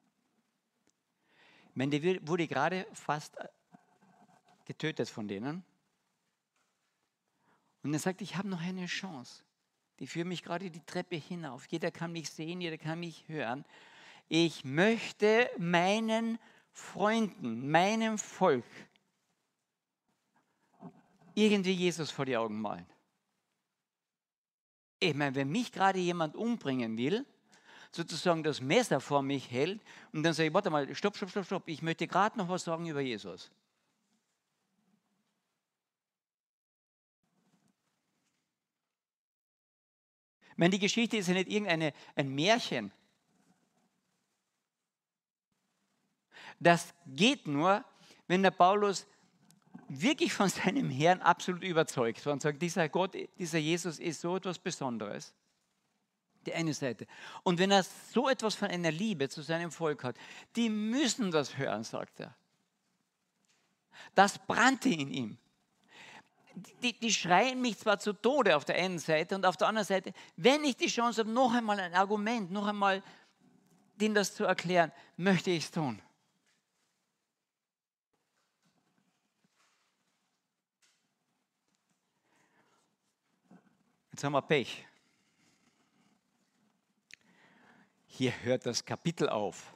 Der 1.74 2.26
wurde 2.26 2.46
gerade 2.48 2.87
fast 2.92 3.37
getötet 4.64 5.08
von 5.08 5.28
denen. 5.28 5.64
Und 7.82 7.92
er 7.92 7.98
sagt, 8.00 8.20
ich 8.20 8.37
habe 8.37 8.48
noch 8.48 8.61
eine 8.61 8.87
Chance. 8.87 9.42
Die 9.98 10.06
führen 10.06 10.28
mich 10.28 10.42
gerade 10.42 10.70
die 10.70 10.84
Treppe 10.84 11.16
hinauf. 11.16 11.66
Jeder 11.66 11.90
kann 11.90 12.12
mich 12.12 12.30
sehen, 12.30 12.61
jeder 12.61 12.78
kann 12.78 13.00
mich 13.00 13.26
hören. 13.28 13.64
Ich 14.28 14.64
möchte 14.64 15.50
meinen 15.58 16.38
Freunden, 16.72 17.70
meinem 17.70 18.18
Volk 18.18 18.64
irgendwie 21.34 21.72
Jesus 21.72 22.11
vor 22.11 22.26
die 22.26 22.37
Augen 22.37 22.61
malen. 22.61 22.87
Ich 25.00 25.14
meine, 25.14 25.34
wenn 25.34 25.50
mich 25.50 25.70
gerade 25.72 25.98
jemand 25.98 26.34
umbringen 26.34 26.96
will, 26.96 27.24
sozusagen 27.90 28.42
das 28.42 28.61
Messer 28.61 29.00
vor 29.00 29.22
mich 29.22 29.50
hält 29.50 29.80
und 30.12 30.22
dann 30.22 30.34
sage 30.34 30.48
ich, 30.48 30.54
warte 30.54 30.70
mal, 30.70 30.94
stopp, 30.94 31.16
stopp, 31.16 31.30
stopp, 31.30 31.46
stopp, 31.46 31.62
ich 31.68 31.82
möchte 31.82 32.06
gerade 32.06 32.37
noch 32.37 32.48
was 32.48 32.64
sagen 32.64 32.87
über 32.87 33.00
Jesus. 33.00 33.50
Ich 40.50 40.58
meine, 40.58 40.70
die 40.70 40.80
Geschichte 40.80 41.16
ist 41.16 41.28
ja 41.28 41.34
nicht 41.34 41.48
irgendein 41.48 41.92
Märchen. 42.34 42.90
Das 46.58 46.92
geht 47.06 47.46
nur, 47.46 47.84
wenn 48.26 48.42
der 48.42 48.50
Paulus 48.50 49.06
wirklich 49.88 50.33
von 50.33 50.48
seinem 50.48 50.90
Herrn 50.90 51.20
absolut 51.20 51.62
überzeugt 51.62 52.24
war 52.27 52.33
und 52.33 52.42
sagt, 52.42 52.61
dieser 52.61 52.88
Gott, 52.88 53.16
dieser 53.38 53.59
Jesus 53.59 53.98
ist 53.98 54.20
so 54.20 54.37
etwas 54.37 54.59
Besonderes. 54.59 55.35
Die 56.46 56.55
eine 56.55 56.72
Seite. 56.72 57.07
Und 57.42 57.59
wenn 57.59 57.70
er 57.70 57.85
so 58.12 58.29
etwas 58.29 58.55
von 58.55 58.68
einer 58.68 58.90
Liebe 58.90 59.29
zu 59.29 59.42
seinem 59.42 59.70
Volk 59.70 60.05
hat, 60.05 60.16
die 60.57 60.70
müssen 60.70 61.31
das 61.31 61.59
hören, 61.59 61.85
sagt 61.85 62.20
er. 62.20 62.35
Das 64.14 64.38
brannte 64.38 64.88
in 64.88 65.11
ihm. 65.11 65.38
Die, 66.83 66.98
die, 66.98 67.12
schreien 67.12 67.61
mich 67.61 67.79
zwar 67.79 67.98
zu 67.98 68.12
Tode 68.12 68.57
auf 68.57 68.64
der 68.64 68.77
einen 68.77 68.98
Seite 68.98 69.35
und 69.35 69.46
auf 69.46 69.57
der 69.57 69.68
anderen 69.68 69.87
Seite, 69.87 70.12
wenn 70.37 70.64
ich 70.64 70.77
die 70.77 70.88
Chance 70.88 71.20
habe, 71.20 71.31
noch 71.31 71.53
einmal 71.53 71.79
ein 71.79 71.94
Argument, 71.94 72.51
noch 72.51 72.66
einmal 72.66 73.03
denen 73.96 74.14
das 74.14 74.35
zu 74.35 74.44
erklären, 74.44 74.92
möchte 75.16 75.51
ich 75.51 75.64
es 75.64 75.70
tun. 75.70 76.01
Jetzt 84.18 84.24
haben 84.24 84.33
wir 84.33 84.42
Pech. 84.42 84.85
Hier 88.09 88.33
hört 88.42 88.66
das 88.66 88.85
Kapitel 88.85 89.28
auf. 89.28 89.72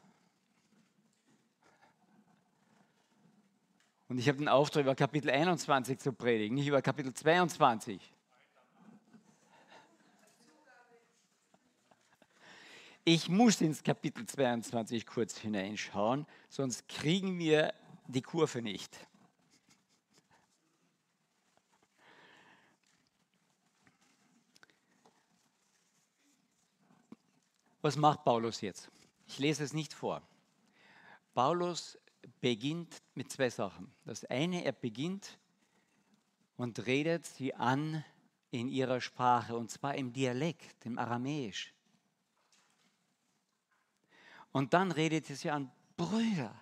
Und 4.08 4.18
ich 4.18 4.26
habe 4.26 4.38
den 4.38 4.48
Auftrag, 4.48 4.82
über 4.82 4.96
Kapitel 4.96 5.30
21 5.30 6.00
zu 6.00 6.12
predigen, 6.12 6.56
nicht 6.56 6.66
über 6.66 6.82
Kapitel 6.82 7.14
22. 7.14 8.12
Ich 13.04 13.28
muss 13.28 13.60
ins 13.60 13.84
Kapitel 13.84 14.26
22 14.26 15.06
kurz 15.06 15.38
hineinschauen, 15.38 16.26
sonst 16.48 16.88
kriegen 16.88 17.38
wir 17.38 17.72
die 18.08 18.22
Kurve 18.22 18.60
nicht. 18.60 19.06
Was 27.82 27.96
macht 27.96 28.24
Paulus 28.24 28.60
jetzt? 28.60 28.88
Ich 29.26 29.40
lese 29.40 29.64
es 29.64 29.72
nicht 29.72 29.92
vor. 29.92 30.22
Paulus 31.34 31.98
beginnt 32.40 33.02
mit 33.14 33.30
zwei 33.32 33.50
Sachen. 33.50 33.92
Das 34.04 34.24
eine, 34.24 34.64
er 34.64 34.72
beginnt 34.72 35.38
und 36.56 36.86
redet 36.86 37.26
sie 37.26 37.54
an 37.54 38.04
in 38.52 38.68
ihrer 38.68 39.00
Sprache, 39.00 39.56
und 39.56 39.70
zwar 39.70 39.96
im 39.96 40.12
Dialekt, 40.12 40.86
im 40.86 40.98
Aramäisch. 40.98 41.74
Und 44.52 44.74
dann 44.74 44.92
redet 44.92 45.26
sie 45.26 45.50
an, 45.50 45.72
Brüder, 45.96 46.54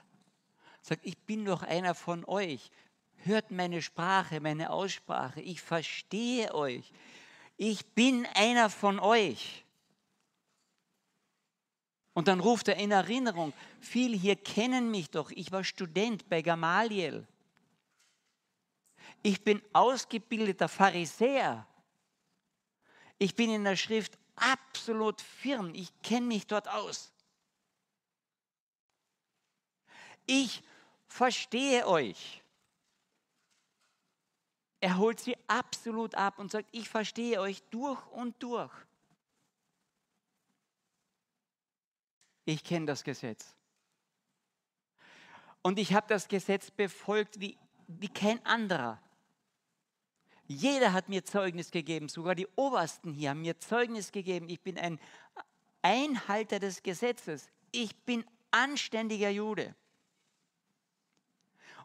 sagt, 0.80 1.04
ich 1.04 1.18
bin 1.18 1.44
doch 1.44 1.62
einer 1.62 1.94
von 1.94 2.24
euch, 2.24 2.70
hört 3.24 3.50
meine 3.50 3.82
Sprache, 3.82 4.40
meine 4.40 4.70
Aussprache, 4.70 5.40
ich 5.42 5.60
verstehe 5.60 6.54
euch, 6.54 6.92
ich 7.56 7.84
bin 7.88 8.26
einer 8.34 8.70
von 8.70 9.00
euch. 9.00 9.66
Und 12.12 12.28
dann 12.28 12.40
ruft 12.40 12.68
er 12.68 12.76
in 12.76 12.90
Erinnerung, 12.90 13.52
viele 13.80 14.16
hier 14.16 14.36
kennen 14.36 14.90
mich 14.90 15.10
doch, 15.10 15.30
ich 15.30 15.52
war 15.52 15.62
Student 15.62 16.28
bei 16.28 16.42
Gamaliel. 16.42 17.26
Ich 19.22 19.44
bin 19.44 19.62
ausgebildeter 19.72 20.68
Pharisäer. 20.68 21.66
Ich 23.18 23.34
bin 23.34 23.50
in 23.50 23.64
der 23.64 23.76
Schrift 23.76 24.18
absolut 24.34 25.20
firm. 25.20 25.74
Ich 25.74 25.92
kenne 26.02 26.26
mich 26.26 26.46
dort 26.46 26.68
aus. 26.68 27.12
Ich 30.26 30.62
verstehe 31.06 31.86
euch. 31.86 32.42
Er 34.80 34.96
holt 34.96 35.20
sie 35.20 35.36
absolut 35.46 36.14
ab 36.14 36.38
und 36.38 36.50
sagt, 36.50 36.68
ich 36.72 36.88
verstehe 36.88 37.40
euch 37.40 37.62
durch 37.64 38.00
und 38.12 38.42
durch. 38.42 38.72
Ich 42.44 42.64
kenne 42.64 42.86
das 42.86 43.04
Gesetz. 43.04 43.54
Und 45.62 45.78
ich 45.78 45.92
habe 45.92 46.06
das 46.08 46.28
Gesetz 46.28 46.70
befolgt 46.70 47.40
wie, 47.40 47.58
wie 47.86 48.08
kein 48.08 48.44
anderer. 48.46 49.00
Jeder 50.46 50.92
hat 50.92 51.08
mir 51.08 51.24
Zeugnis 51.24 51.70
gegeben, 51.70 52.08
sogar 52.08 52.34
die 52.34 52.48
Obersten 52.56 53.12
hier 53.12 53.30
haben 53.30 53.42
mir 53.42 53.60
Zeugnis 53.60 54.10
gegeben. 54.10 54.48
Ich 54.48 54.60
bin 54.60 54.78
ein 54.78 54.98
Einhalter 55.82 56.58
des 56.58 56.82
Gesetzes. 56.82 57.48
Ich 57.70 57.94
bin 58.04 58.24
anständiger 58.50 59.30
Jude. 59.30 59.74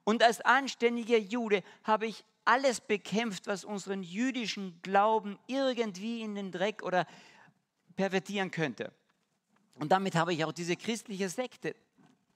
Und 0.03 0.23
als 0.23 0.41
anständiger 0.41 1.17
Jude 1.17 1.63
habe 1.83 2.07
ich 2.07 2.25
alles 2.45 2.79
bekämpft, 2.79 3.47
was 3.47 3.65
unseren 3.65 4.03
jüdischen 4.03 4.81
Glauben 4.81 5.37
irgendwie 5.47 6.21
in 6.21 6.35
den 6.35 6.51
Dreck 6.51 6.83
oder 6.83 7.07
pervertieren 7.95 8.51
könnte. 8.51 8.93
Und 9.75 9.91
damit 9.91 10.15
habe 10.15 10.33
ich 10.33 10.43
auch 10.43 10.53
diese 10.53 10.75
christliche 10.75 11.29
Sekte 11.29 11.75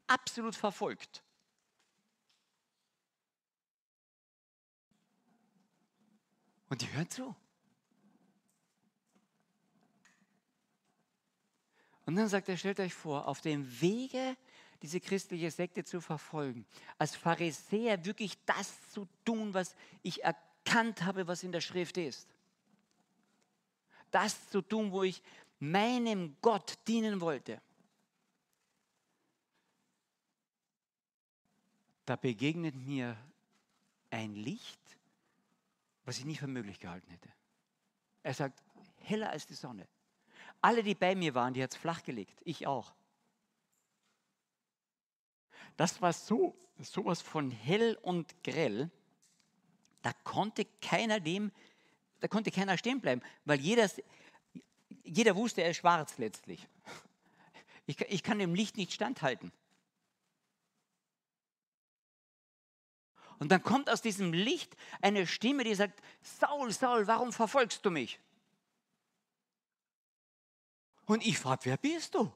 absolut 0.07 0.55
verfolgt. 0.55 1.23
Und 6.69 6.81
die 6.81 6.91
hören 6.91 7.09
zu. 7.09 7.35
Und 12.05 12.15
dann 12.15 12.27
sagt 12.27 12.49
er, 12.49 12.57
stellt 12.57 12.79
euch 12.79 12.93
vor, 12.93 13.27
auf 13.27 13.41
dem 13.41 13.81
Wege, 13.81 14.35
diese 14.81 14.99
christliche 14.99 15.51
Sekte 15.51 15.83
zu 15.83 16.01
verfolgen, 16.01 16.65
als 16.97 17.15
Pharisäer 17.15 18.03
wirklich 18.05 18.37
das 18.45 18.89
zu 18.91 19.07
tun, 19.25 19.53
was 19.53 19.75
ich 20.03 20.23
erkannt 20.23 21.03
habe, 21.03 21.27
was 21.27 21.43
in 21.43 21.51
der 21.51 21.61
Schrift 21.61 21.97
ist. 21.97 22.27
Das 24.11 24.49
zu 24.49 24.61
tun, 24.61 24.91
wo 24.91 25.03
ich 25.03 25.21
meinem 25.59 26.35
Gott 26.41 26.77
dienen 26.87 27.21
wollte. 27.21 27.61
Da 32.05 32.15
begegnet 32.15 32.75
mir 32.75 33.15
ein 34.09 34.33
Licht, 34.33 34.81
was 36.05 36.17
ich 36.17 36.25
nicht 36.25 36.39
für 36.39 36.47
möglich 36.47 36.79
gehalten 36.79 37.11
hätte. 37.11 37.29
Er 38.23 38.33
sagt, 38.33 38.63
heller 38.97 39.29
als 39.29 39.45
die 39.45 39.53
Sonne. 39.53 39.87
Alle, 40.61 40.83
die 40.83 40.95
bei 40.95 41.15
mir 41.15 41.35
waren, 41.35 41.53
die 41.53 41.63
hat 41.63 41.71
es 41.71 41.77
flachgelegt. 41.77 42.41
Ich 42.43 42.65
auch. 42.65 42.93
Das 45.77 46.01
war 46.01 46.11
so, 46.11 46.57
sowas 46.79 47.21
von 47.21 47.51
hell 47.51 47.97
und 48.01 48.43
grell, 48.43 48.89
da 50.01 50.11
konnte 50.23 50.65
keiner 50.81 51.19
dem, 51.19 51.51
da 52.19 52.27
konnte 52.27 52.51
keiner 52.51 52.77
stehen 52.77 52.99
bleiben, 52.99 53.21
weil 53.45 53.59
jeder, 53.59 53.89
jeder 55.03 55.35
wusste, 55.35 55.61
er 55.61 55.71
ist 55.71 55.77
schwarz 55.77 56.17
letztlich. 56.17 56.67
Ich, 57.85 57.99
ich 58.01 58.23
kann 58.23 58.39
dem 58.39 58.53
Licht 58.53 58.77
nicht 58.77 58.93
standhalten. 58.93 59.51
Und 63.39 63.51
dann 63.51 63.63
kommt 63.63 63.89
aus 63.89 64.01
diesem 64.01 64.33
Licht 64.33 64.75
eine 65.01 65.25
Stimme, 65.25 65.63
die 65.63 65.73
sagt, 65.73 66.01
Saul, 66.21 66.71
Saul, 66.71 67.07
warum 67.07 67.31
verfolgst 67.31 67.85
du 67.85 67.89
mich? 67.89 68.19
Und 71.05 71.25
ich 71.25 71.39
frage, 71.39 71.61
wer 71.65 71.77
bist 71.77 72.13
du? 72.13 72.31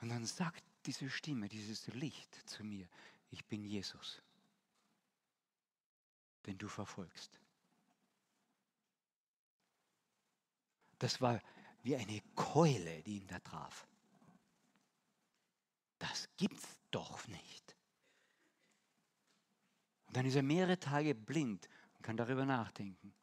Und 0.00 0.08
dann 0.08 0.24
sagt 0.24 0.64
diese 0.86 1.10
Stimme, 1.10 1.48
dieses 1.48 1.86
Licht 1.88 2.48
zu 2.48 2.64
mir, 2.64 2.88
ich 3.30 3.44
bin 3.44 3.64
Jesus, 3.64 4.22
den 6.46 6.56
du 6.58 6.68
verfolgst. 6.68 7.38
Das 10.98 11.20
war 11.20 11.40
wie 11.82 11.96
eine 11.96 12.20
Keule, 12.34 13.02
die 13.02 13.18
ihn 13.18 13.26
da 13.28 13.38
traf. 13.38 13.86
Das 15.98 16.28
gibt's 16.36 16.76
doch 16.90 17.26
nicht. 17.28 17.76
Und 20.06 20.16
dann 20.16 20.26
ist 20.26 20.36
er 20.36 20.42
mehrere 20.42 20.78
Tage 20.78 21.14
blind 21.14 21.68
und 21.94 22.02
kann 22.02 22.16
darüber 22.16 22.44
nachdenken. 22.44 23.14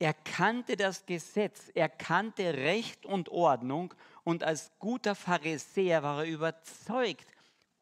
Er 0.00 0.14
kannte 0.14 0.76
das 0.76 1.06
Gesetz, 1.06 1.70
er 1.74 1.88
kannte 1.88 2.54
Recht 2.54 3.04
und 3.04 3.30
Ordnung 3.30 3.94
und 4.22 4.44
als 4.44 4.70
guter 4.78 5.16
Pharisäer 5.16 6.04
war 6.04 6.24
er 6.24 6.30
überzeugt, 6.30 7.26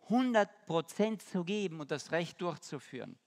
100 0.04 0.66
Prozent 0.66 1.20
zu 1.22 1.44
geben 1.44 1.80
und 1.80 1.90
das 1.90 2.12
Recht 2.12 2.40
durchzuführen. 2.40 3.18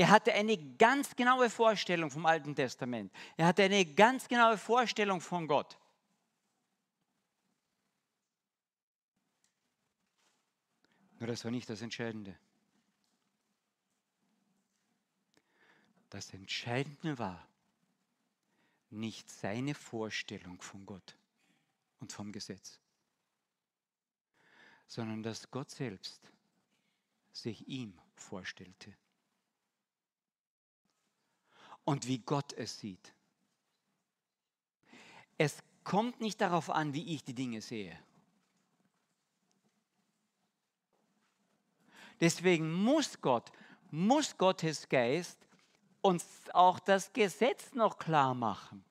Er 0.00 0.08
hatte 0.08 0.32
eine 0.32 0.56
ganz 0.78 1.14
genaue 1.14 1.50
Vorstellung 1.50 2.10
vom 2.10 2.24
Alten 2.24 2.54
Testament. 2.54 3.12
Er 3.36 3.46
hatte 3.46 3.64
eine 3.64 3.84
ganz 3.84 4.26
genaue 4.26 4.56
Vorstellung 4.56 5.20
von 5.20 5.46
Gott. 5.46 5.78
Nur 11.18 11.26
das 11.26 11.44
war 11.44 11.50
nicht 11.50 11.68
das 11.68 11.82
Entscheidende. 11.82 12.34
Das 16.08 16.32
Entscheidende 16.32 17.18
war 17.18 17.46
nicht 18.88 19.28
seine 19.28 19.74
Vorstellung 19.74 20.62
von 20.62 20.86
Gott 20.86 21.14
und 22.00 22.10
vom 22.10 22.32
Gesetz, 22.32 22.80
sondern 24.86 25.22
dass 25.22 25.50
Gott 25.50 25.70
selbst 25.70 26.32
sich 27.32 27.68
ihm 27.68 28.00
vorstellte 28.14 28.96
und 31.90 32.06
wie 32.06 32.18
Gott 32.18 32.52
es 32.52 32.78
sieht. 32.78 33.12
Es 35.36 35.60
kommt 35.82 36.20
nicht 36.20 36.40
darauf 36.40 36.70
an, 36.70 36.94
wie 36.94 37.16
ich 37.16 37.24
die 37.24 37.34
Dinge 37.34 37.60
sehe. 37.60 37.98
Deswegen 42.20 42.72
muss 42.72 43.20
Gott, 43.20 43.50
muss 43.90 44.38
Gottes 44.38 44.88
Geist 44.88 45.48
uns 46.00 46.24
auch 46.52 46.78
das 46.78 47.12
Gesetz 47.12 47.74
noch 47.74 47.98
klar 47.98 48.34
machen. 48.34 48.84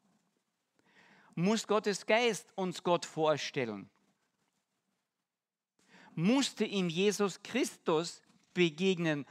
Muss 1.36 1.68
Gottes 1.68 2.06
Geist 2.06 2.52
uns 2.58 2.84
Gott 2.84 3.06
vorstellen. 3.06 3.90
Musste 6.16 6.66
ihm 6.66 6.90
Jesus 6.90 7.42
Christus 7.44 8.22
begegnen. 8.54 9.26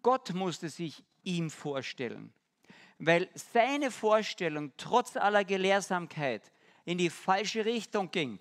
Gott 0.00 0.32
musste 0.32 0.70
sich 0.70 1.04
ihm 1.24 1.50
vorstellen 1.50 2.32
weil 3.04 3.28
seine 3.34 3.90
Vorstellung 3.90 4.72
trotz 4.76 5.16
aller 5.16 5.44
Gelehrsamkeit 5.44 6.52
in 6.84 6.98
die 6.98 7.10
falsche 7.10 7.64
Richtung 7.64 8.12
ging. 8.12 8.38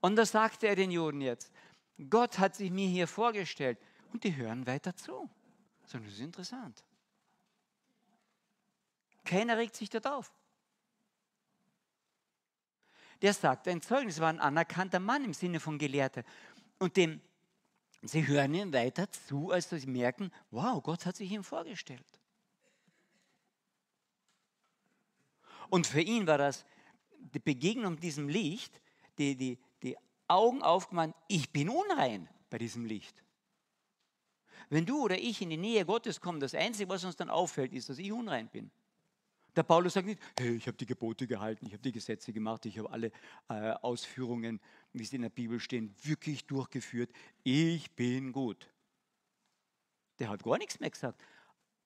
Und 0.00 0.16
da 0.16 0.26
sagte 0.26 0.68
er 0.68 0.76
den 0.76 0.90
Juden 0.90 1.22
jetzt, 1.22 1.50
Gott 2.10 2.38
hat 2.38 2.54
sich 2.54 2.70
mir 2.70 2.86
hier 2.86 3.08
vorgestellt. 3.08 3.78
Und 4.12 4.22
die 4.24 4.36
hören 4.36 4.66
weiter 4.66 4.94
zu. 4.94 5.28
Das 5.82 5.94
ist 5.94 6.20
interessant. 6.20 6.84
Keiner 9.24 9.56
regt 9.56 9.74
sich 9.74 9.88
dort 9.88 10.06
auf. 10.06 10.30
Der 13.22 13.32
sagt 13.32 13.68
ein 13.68 13.80
Zeugnis, 13.80 14.20
war 14.20 14.28
ein 14.28 14.38
anerkannter 14.38 15.00
Mann 15.00 15.24
im 15.24 15.32
Sinne 15.32 15.60
von 15.60 15.78
Gelehrter. 15.78 16.22
Und 16.78 16.98
dem, 16.98 17.22
sie 18.10 18.26
hören 18.26 18.54
ihm 18.54 18.72
weiter 18.72 19.10
zu, 19.10 19.50
als 19.50 19.70
sie 19.70 19.86
merken, 19.86 20.30
wow, 20.50 20.82
Gott 20.82 21.06
hat 21.06 21.16
sich 21.16 21.30
ihm 21.30 21.44
vorgestellt. 21.44 22.06
Und 25.68 25.86
für 25.86 26.00
ihn 26.00 26.26
war 26.26 26.38
das 26.38 26.64
die 27.18 27.38
Begegnung 27.38 27.94
mit 27.94 28.02
diesem 28.02 28.28
Licht, 28.28 28.80
die, 29.18 29.36
die, 29.36 29.58
die 29.82 29.96
Augen 30.28 30.62
aufgemacht, 30.62 31.14
ich 31.28 31.50
bin 31.50 31.68
unrein 31.68 32.28
bei 32.50 32.58
diesem 32.58 32.84
Licht. 32.84 33.22
Wenn 34.68 34.86
du 34.86 35.02
oder 35.02 35.18
ich 35.18 35.42
in 35.42 35.50
die 35.50 35.56
Nähe 35.56 35.84
Gottes 35.84 36.20
kommen, 36.20 36.40
das 36.40 36.54
Einzige, 36.54 36.88
was 36.88 37.04
uns 37.04 37.16
dann 37.16 37.30
auffällt, 37.30 37.72
ist, 37.72 37.88
dass 37.88 37.98
ich 37.98 38.10
unrein 38.10 38.48
bin. 38.48 38.70
Der 39.56 39.62
Paulus 39.62 39.94
sagt 39.94 40.06
nicht, 40.06 40.20
hey, 40.38 40.54
ich 40.54 40.66
habe 40.66 40.76
die 40.76 40.84
Gebote 40.84 41.26
gehalten, 41.26 41.64
ich 41.64 41.72
habe 41.72 41.82
die 41.82 41.92
Gesetze 41.92 42.30
gemacht, 42.30 42.66
ich 42.66 42.78
habe 42.78 42.90
alle 42.90 43.10
äh, 43.48 43.72
Ausführungen, 43.80 44.60
wie 44.92 45.04
sie 45.04 45.16
in 45.16 45.22
der 45.22 45.30
Bibel 45.30 45.58
stehen, 45.58 45.94
wirklich 46.02 46.44
durchgeführt. 46.46 47.10
Ich 47.42 47.90
bin 47.92 48.32
gut. 48.32 48.68
Der 50.18 50.28
hat 50.28 50.42
gar 50.42 50.58
nichts 50.58 50.78
mehr 50.78 50.90
gesagt. 50.90 51.22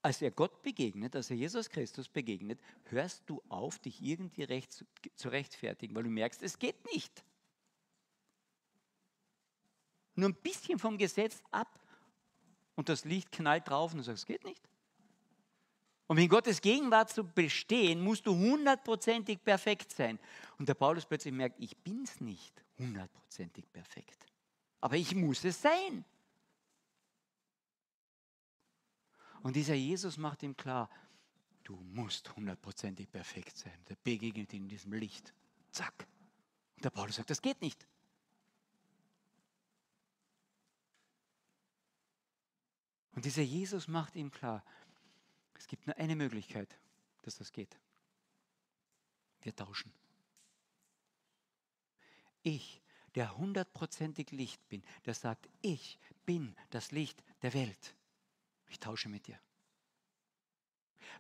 Als 0.03 0.21
er 0.21 0.33
Gott 0.33 0.63
begegnet, 0.63 1.15
als 1.15 1.31
er 1.31 1.37
Jesus 1.37 1.69
Christus 1.69 2.09
begegnet, 2.09 2.61
hörst 2.87 3.23
du 3.27 3.41
auf, 3.49 3.79
dich 3.79 4.03
irgendwie 4.03 4.43
recht 4.43 4.85
zu 5.15 5.29
rechtfertigen, 5.29 5.95
weil 5.95 6.05
du 6.05 6.11
merkst, 6.11 6.43
es 6.43 6.59
geht 6.59 6.85
nicht. 6.93 7.23
Nur 10.17 10.31
ein 10.31 10.35
bisschen 10.35 10.79
vom 10.79 10.99
Gesetz 10.99 11.43
ab 11.51 11.79
und 12.75 12.89
das 12.89 13.05
Licht 13.05 13.31
knallt 13.31 13.69
drauf 13.69 13.93
und 13.93 13.99
du 13.99 14.05
sagst, 14.05 14.23
es 14.23 14.27
geht 14.27 14.45
nicht. 14.45 14.70
Um 16.11 16.19
in 16.19 16.29
Gottes 16.29 16.61
Gegenwart 16.61 17.09
zu 17.09 17.23
bestehen, 17.23 18.01
musst 18.01 18.27
du 18.27 18.35
hundertprozentig 18.35 19.45
perfekt 19.45 19.93
sein. 19.93 20.19
Und 20.59 20.69
der 20.69 20.75
Paulus 20.75 21.07
plötzlich 21.07 21.33
merkt, 21.33 21.61
ich 21.61 21.77
bin 21.77 22.03
es 22.03 22.21
nicht 22.21 22.65
hundertprozentig 22.79 23.71
perfekt. 23.73 24.27
Aber 24.81 24.97
ich 24.97 25.15
muss 25.15 25.45
es 25.45 25.63
sein. 25.63 26.05
Und 29.45 29.55
dieser 29.55 29.75
Jesus 29.75 30.17
macht 30.17 30.43
ihm 30.43 30.57
klar, 30.57 30.91
du 31.63 31.77
musst 31.77 32.35
hundertprozentig 32.35 33.09
perfekt 33.09 33.57
sein. 33.57 33.79
Der 33.89 33.95
begegnet 34.03 34.53
ihm 34.53 34.65
in 34.65 34.69
diesem 34.69 34.93
Licht. 34.95 35.33
Zack. 35.71 36.09
Und 36.75 36.85
der 36.85 36.91
Paulus 36.91 37.15
sagt, 37.15 37.31
das 37.31 37.41
geht 37.41 37.63
nicht. 37.63 37.87
Und 43.13 43.25
dieser 43.25 43.43
Jesus 43.43 43.87
macht 43.87 44.17
ihm 44.17 44.33
klar, 44.33 44.65
es 45.61 45.67
gibt 45.67 45.87
nur 45.87 45.97
eine 45.99 46.17
Möglichkeit, 46.17 46.75
dass 47.21 47.37
das 47.37 47.53
geht. 47.53 47.79
Wir 49.43 49.55
tauschen. 49.55 49.93
Ich, 52.43 52.81
der 53.15 53.37
hundertprozentig 53.37 54.31
Licht 54.31 54.67
bin, 54.71 54.83
der 55.05 55.13
sagt, 55.13 55.51
ich 55.61 55.99
bin 56.25 56.57
das 56.71 56.93
Licht 56.93 57.23
der 57.43 57.53
Welt. 57.53 57.95
Ich 58.69 58.81
tausche 58.81 59.11
mit 59.11 59.27
dir. 59.27 59.39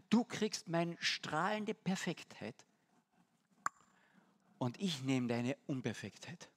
Du 0.09 0.24
kriegst 0.24 0.68
meine 0.68 0.96
strahlende 1.00 1.74
Perfektheit 1.74 2.64
und 4.57 4.81
ich 4.81 5.03
nehme 5.03 5.29
deine 5.29 5.55
Unperfektheit. 5.66 6.48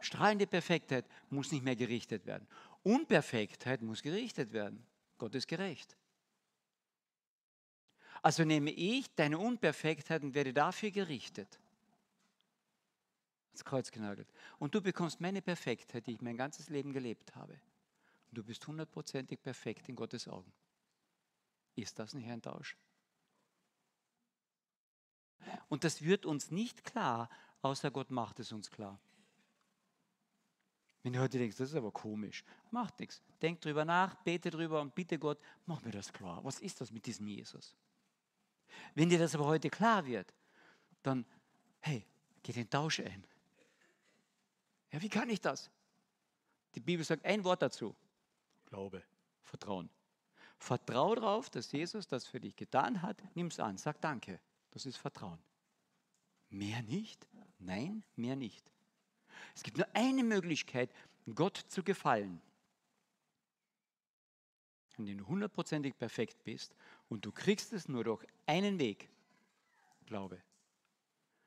Strahlende 0.00 0.46
Perfektheit 0.46 1.04
muss 1.30 1.50
nicht 1.50 1.64
mehr 1.64 1.74
gerichtet 1.74 2.26
werden. 2.26 2.46
Unperfektheit 2.84 3.82
muss 3.82 4.02
gerichtet 4.02 4.52
werden. 4.52 4.86
Gott 5.18 5.34
ist 5.34 5.48
gerecht. 5.48 5.96
Also 8.22 8.44
nehme 8.44 8.70
ich 8.70 9.14
deine 9.14 9.38
Unperfektheit 9.38 10.22
und 10.22 10.34
werde 10.34 10.52
dafür 10.52 10.90
gerichtet. 10.90 11.60
Ins 13.52 13.64
Kreuz 13.64 13.90
genagelt. 13.90 14.28
Und 14.58 14.74
du 14.74 14.80
bekommst 14.80 15.20
meine 15.20 15.42
Perfektheit, 15.42 16.06
die 16.06 16.12
ich 16.12 16.20
mein 16.20 16.36
ganzes 16.36 16.68
Leben 16.68 16.92
gelebt 16.92 17.34
habe. 17.34 17.52
Und 17.52 18.38
du 18.38 18.44
bist 18.44 18.66
hundertprozentig 18.66 19.40
perfekt 19.42 19.88
in 19.88 19.96
Gottes 19.96 20.28
Augen. 20.28 20.52
Ist 21.74 21.98
das 21.98 22.14
nicht 22.14 22.28
ein 22.28 22.42
Tausch? 22.42 22.76
Und 25.68 25.84
das 25.84 26.02
wird 26.02 26.26
uns 26.26 26.50
nicht 26.50 26.84
klar, 26.84 27.30
außer 27.62 27.90
Gott 27.90 28.10
macht 28.10 28.40
es 28.40 28.52
uns 28.52 28.70
klar. 28.70 29.00
Wenn 31.02 31.12
du 31.12 31.20
heute 31.20 31.38
denkst, 31.38 31.56
das 31.56 31.70
ist 31.70 31.76
aber 31.76 31.92
komisch, 31.92 32.44
macht 32.70 32.98
nichts. 32.98 33.22
Denk 33.40 33.60
drüber 33.60 33.84
nach, 33.84 34.16
bete 34.16 34.50
drüber 34.50 34.80
und 34.80 34.94
bitte 34.94 35.18
Gott, 35.18 35.38
mach 35.66 35.82
mir 35.82 35.92
das 35.92 36.12
klar. 36.12 36.42
Was 36.44 36.58
ist 36.58 36.80
das 36.80 36.90
mit 36.90 37.06
diesem 37.06 37.26
Jesus? 37.28 37.76
Wenn 38.94 39.08
dir 39.08 39.18
das 39.18 39.34
aber 39.34 39.46
heute 39.46 39.70
klar 39.70 40.04
wird, 40.06 40.34
dann, 41.02 41.24
hey, 41.80 42.04
geh 42.42 42.52
den 42.52 42.68
Tausch 42.68 43.00
ein. 43.00 43.24
Ja, 44.90 45.00
wie 45.00 45.08
kann 45.08 45.28
ich 45.30 45.40
das? 45.40 45.70
Die 46.74 46.80
Bibel 46.80 47.04
sagt 47.04 47.24
ein 47.24 47.44
Wort 47.44 47.62
dazu. 47.62 47.94
Glaube, 48.66 49.02
Vertrauen. 49.42 49.88
Vertrau 50.58 51.14
darauf, 51.14 51.48
dass 51.50 51.70
Jesus 51.72 52.08
das 52.08 52.26
für 52.26 52.40
dich 52.40 52.56
getan 52.56 53.02
hat. 53.02 53.22
Nimm 53.34 53.46
es 53.46 53.60
an, 53.60 53.78
sag 53.78 54.00
Danke. 54.00 54.40
Das 54.70 54.84
ist 54.84 54.96
Vertrauen. 54.96 55.38
Mehr 56.50 56.82
nicht? 56.82 57.28
Nein, 57.58 58.02
mehr 58.16 58.36
nicht. 58.36 58.70
Es 59.54 59.62
gibt 59.62 59.76
nur 59.76 59.86
eine 59.94 60.24
Möglichkeit, 60.24 60.90
Gott 61.34 61.56
zu 61.68 61.82
gefallen. 61.82 62.40
Wenn 64.96 65.18
du 65.18 65.26
hundertprozentig 65.26 65.96
perfekt 65.96 66.42
bist 66.42 66.74
und 67.08 67.24
du 67.24 67.30
kriegst 67.30 67.72
es 67.72 67.88
nur 67.88 68.04
durch 68.04 68.26
einen 68.46 68.78
Weg, 68.78 69.08
Glaube. 70.06 70.42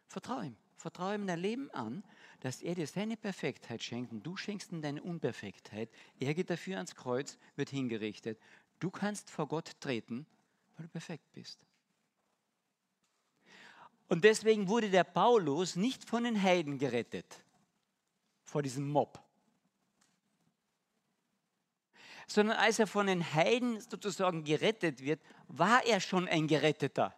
Vertraue 0.08 0.46
ihm. 0.46 0.58
Vertraue 0.78 1.16
ihm 1.16 1.28
dein 1.28 1.40
Leben 1.40 1.70
an, 1.72 2.04
dass 2.40 2.62
er 2.62 2.76
dir 2.76 2.88
seine 2.88 3.18
Perfektheit 3.18 3.84
schenkt 3.84 4.12
und 4.12 4.24
du 4.24 4.38
schenkst 4.38 4.72
ihm 4.72 4.82
deine 4.82 5.02
Unperfektheit. 5.02 5.90
Er 6.20 6.34
geht 6.34 6.50
dafür 6.50 6.78
ans 6.78 6.96
Kreuz, 6.96 7.38
wird 7.56 7.70
hingerichtet. 7.70 8.40
Du 8.80 8.90
kannst 8.90 9.30
vor 9.30 9.48
Gott 9.48 9.80
treten, 9.80 10.26
weil 10.76 10.86
du 10.86 10.92
perfekt 10.92 11.32
bist. 11.34 11.60
Und 14.10 14.24
deswegen 14.24 14.68
wurde 14.68 14.90
der 14.90 15.04
Paulus 15.04 15.76
nicht 15.76 16.04
von 16.04 16.24
den 16.24 16.42
Heiden 16.42 16.78
gerettet 16.78 17.44
vor 18.52 18.62
diesem 18.62 18.90
Mob. 18.90 19.18
Sondern 22.28 22.58
als 22.58 22.80
er 22.80 22.88
von 22.88 23.08
den 23.08 23.34
Heiden 23.34 23.80
sozusagen 23.80 24.44
gerettet 24.44 25.02
wird, 25.02 25.22
war 25.48 25.86
er 25.86 26.02
schon 26.02 26.28
ein 26.28 26.48
Geretteter. 26.48 27.16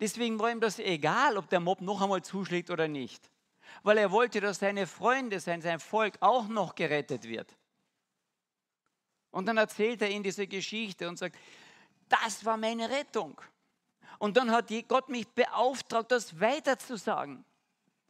Deswegen 0.00 0.38
war 0.38 0.50
ihm 0.50 0.60
das 0.60 0.78
egal, 0.78 1.36
ob 1.36 1.48
der 1.50 1.60
Mob 1.60 1.80
noch 1.80 2.00
einmal 2.00 2.22
zuschlägt 2.22 2.70
oder 2.70 2.88
nicht. 2.88 3.30
Weil 3.82 3.98
er 3.98 4.10
wollte, 4.10 4.40
dass 4.40 4.58
seine 4.58 4.86
Freunde, 4.86 5.38
sein, 5.38 5.60
sein 5.60 5.80
Volk 5.80 6.16
auch 6.20 6.48
noch 6.48 6.74
gerettet 6.74 7.24
wird. 7.24 7.54
Und 9.30 9.46
dann 9.46 9.58
erzählt 9.58 10.00
er 10.00 10.10
ihnen 10.10 10.22
diese 10.22 10.46
Geschichte 10.46 11.08
und 11.08 11.18
sagt, 11.18 11.36
das 12.08 12.44
war 12.44 12.56
meine 12.56 12.88
Rettung. 12.88 13.38
Und 14.18 14.36
dann 14.36 14.50
hat 14.50 14.72
Gott 14.88 15.10
mich 15.10 15.28
beauftragt, 15.28 16.10
das 16.10 16.40
weiterzusagen. 16.40 17.44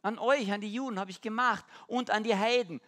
An 0.01 0.17
euch, 0.17 0.51
an 0.51 0.61
die 0.61 0.73
Juden 0.73 0.99
habe 0.99 1.11
ich 1.11 1.21
gemacht 1.21 1.65
und 1.87 2.09
an 2.09 2.23
die 2.23 2.35
Heiden. 2.35 2.79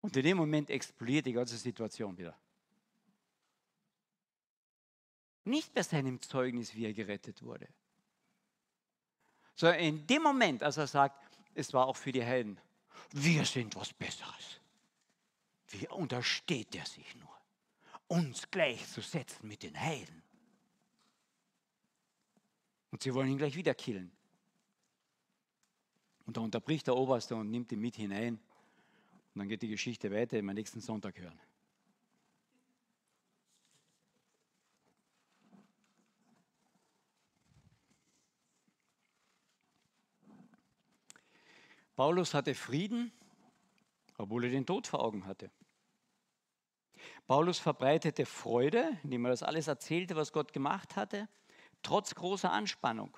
Und 0.00 0.16
in 0.16 0.22
dem 0.22 0.36
Moment 0.36 0.70
explodiert 0.70 1.26
die 1.26 1.32
ganze 1.32 1.56
Situation 1.56 2.16
wieder. 2.16 2.36
Nicht 5.44 5.74
bei 5.74 5.82
seinem 5.82 6.20
Zeugnis, 6.22 6.74
wie 6.74 6.86
er 6.86 6.92
gerettet 6.92 7.42
wurde. 7.42 7.68
Sondern 9.54 9.80
in 9.80 10.06
dem 10.06 10.22
Moment, 10.22 10.62
als 10.62 10.76
er 10.76 10.86
sagt, 10.86 11.16
es 11.54 11.72
war 11.72 11.86
auch 11.86 11.96
für 11.96 12.12
die 12.12 12.24
Heiden, 12.24 12.58
wir 13.10 13.44
sind 13.44 13.76
was 13.76 13.92
Besseres. 13.92 14.60
Wie 15.68 15.88
untersteht 15.88 16.74
er 16.74 16.86
sich 16.86 17.14
nur, 17.16 17.36
uns 18.06 18.50
gleichzusetzen 18.50 19.48
mit 19.48 19.62
den 19.62 19.78
Heiden? 19.78 20.22
Und 22.92 23.02
sie 23.02 23.12
wollen 23.14 23.28
ihn 23.28 23.38
gleich 23.38 23.56
wieder 23.56 23.74
killen. 23.74 24.12
Und 26.24 26.36
da 26.36 26.40
unterbricht 26.42 26.86
der 26.86 26.94
Oberste 26.94 27.34
und 27.34 27.50
nimmt 27.50 27.72
ihn 27.72 27.80
mit 27.80 27.96
hinein. 27.96 28.34
Und 29.34 29.38
dann 29.38 29.48
geht 29.48 29.62
die 29.62 29.68
Geschichte 29.68 30.10
weiter, 30.12 30.36
die 30.36 30.42
wir 30.42 30.54
nächsten 30.54 30.80
Sonntag 30.80 31.18
hören. 31.18 31.40
Paulus 41.96 42.34
hatte 42.34 42.54
Frieden, 42.54 43.12
obwohl 44.18 44.44
er 44.44 44.50
den 44.50 44.66
Tod 44.66 44.86
vor 44.86 45.00
Augen 45.00 45.26
hatte. 45.26 45.50
Paulus 47.26 47.58
verbreitete 47.58 48.26
Freude, 48.26 48.98
indem 49.02 49.24
er 49.24 49.30
das 49.30 49.42
alles 49.42 49.66
erzählte, 49.66 50.14
was 50.14 50.32
Gott 50.32 50.52
gemacht 50.52 50.96
hatte. 50.96 51.28
Trotz 51.82 52.14
großer 52.14 52.50
Anspannung. 52.50 53.16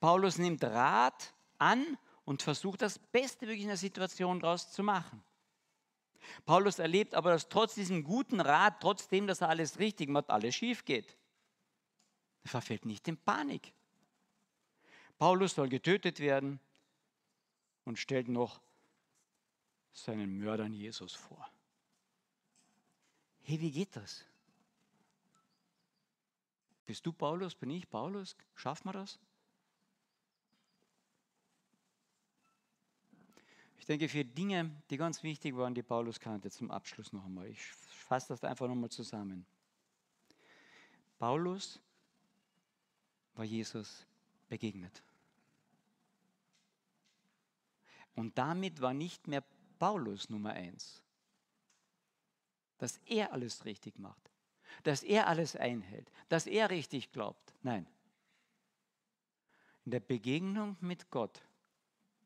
Paulus 0.00 0.38
nimmt 0.38 0.62
Rat 0.64 1.34
an 1.58 1.98
und 2.24 2.42
versucht 2.42 2.82
das 2.82 2.98
Beste 2.98 3.46
wirklich 3.46 3.62
in 3.62 3.68
der 3.68 3.76
Situation 3.76 4.40
daraus 4.40 4.70
zu 4.72 4.82
machen. 4.82 5.22
Paulus 6.44 6.78
erlebt 6.78 7.14
aber, 7.14 7.30
dass 7.30 7.48
trotz 7.48 7.74
diesem 7.74 8.02
guten 8.02 8.40
Rat, 8.40 8.80
trotzdem, 8.80 9.26
dass 9.26 9.40
er 9.40 9.48
alles 9.48 9.78
richtig 9.78 10.08
macht, 10.08 10.30
alles 10.30 10.54
schief 10.54 10.84
geht. 10.84 11.16
Er 12.42 12.50
verfällt 12.50 12.84
nicht 12.84 13.06
in 13.08 13.16
Panik. 13.16 13.72
Paulus 15.18 15.54
soll 15.54 15.68
getötet 15.68 16.20
werden 16.20 16.60
und 17.84 17.98
stellt 17.98 18.28
noch 18.28 18.60
seinen 19.92 20.36
Mördern 20.36 20.72
Jesus 20.72 21.14
vor. 21.14 21.48
Hey, 23.42 23.60
wie 23.60 23.70
geht 23.70 23.94
das? 23.96 24.24
Bist 26.86 27.04
du 27.04 27.12
Paulus? 27.12 27.54
Bin 27.54 27.70
ich 27.70 27.88
Paulus? 27.88 28.36
Schafft 28.54 28.84
man 28.84 28.94
das? 28.94 29.18
Ich 33.78 33.84
denke, 33.86 34.08
vier 34.08 34.24
Dinge, 34.24 34.70
die 34.90 34.96
ganz 34.96 35.22
wichtig 35.22 35.56
waren, 35.56 35.74
die 35.74 35.82
Paulus 35.82 36.18
kannte, 36.18 36.50
zum 36.50 36.70
Abschluss 36.70 37.12
noch 37.12 37.24
einmal. 37.24 37.46
Ich 37.48 37.62
fasse 37.62 38.28
das 38.28 38.42
einfach 38.42 38.66
nochmal 38.66 38.90
zusammen. 38.90 39.46
Paulus 41.18 41.80
war 43.34 43.44
Jesus 43.44 44.04
begegnet. 44.48 45.02
Und 48.14 48.36
damit 48.38 48.80
war 48.80 48.94
nicht 48.94 49.28
mehr 49.28 49.44
Paulus 49.78 50.30
Nummer 50.30 50.50
eins, 50.50 51.02
dass 52.78 52.98
er 53.06 53.32
alles 53.32 53.64
richtig 53.64 53.98
macht, 53.98 54.30
dass 54.82 55.02
er 55.02 55.26
alles 55.26 55.56
einhält, 55.56 56.10
dass 56.28 56.46
er 56.46 56.70
richtig 56.70 57.12
glaubt. 57.12 57.54
Nein. 57.62 57.86
In 59.84 59.92
der 59.92 60.00
Begegnung 60.00 60.76
mit 60.80 61.10
Gott 61.10 61.42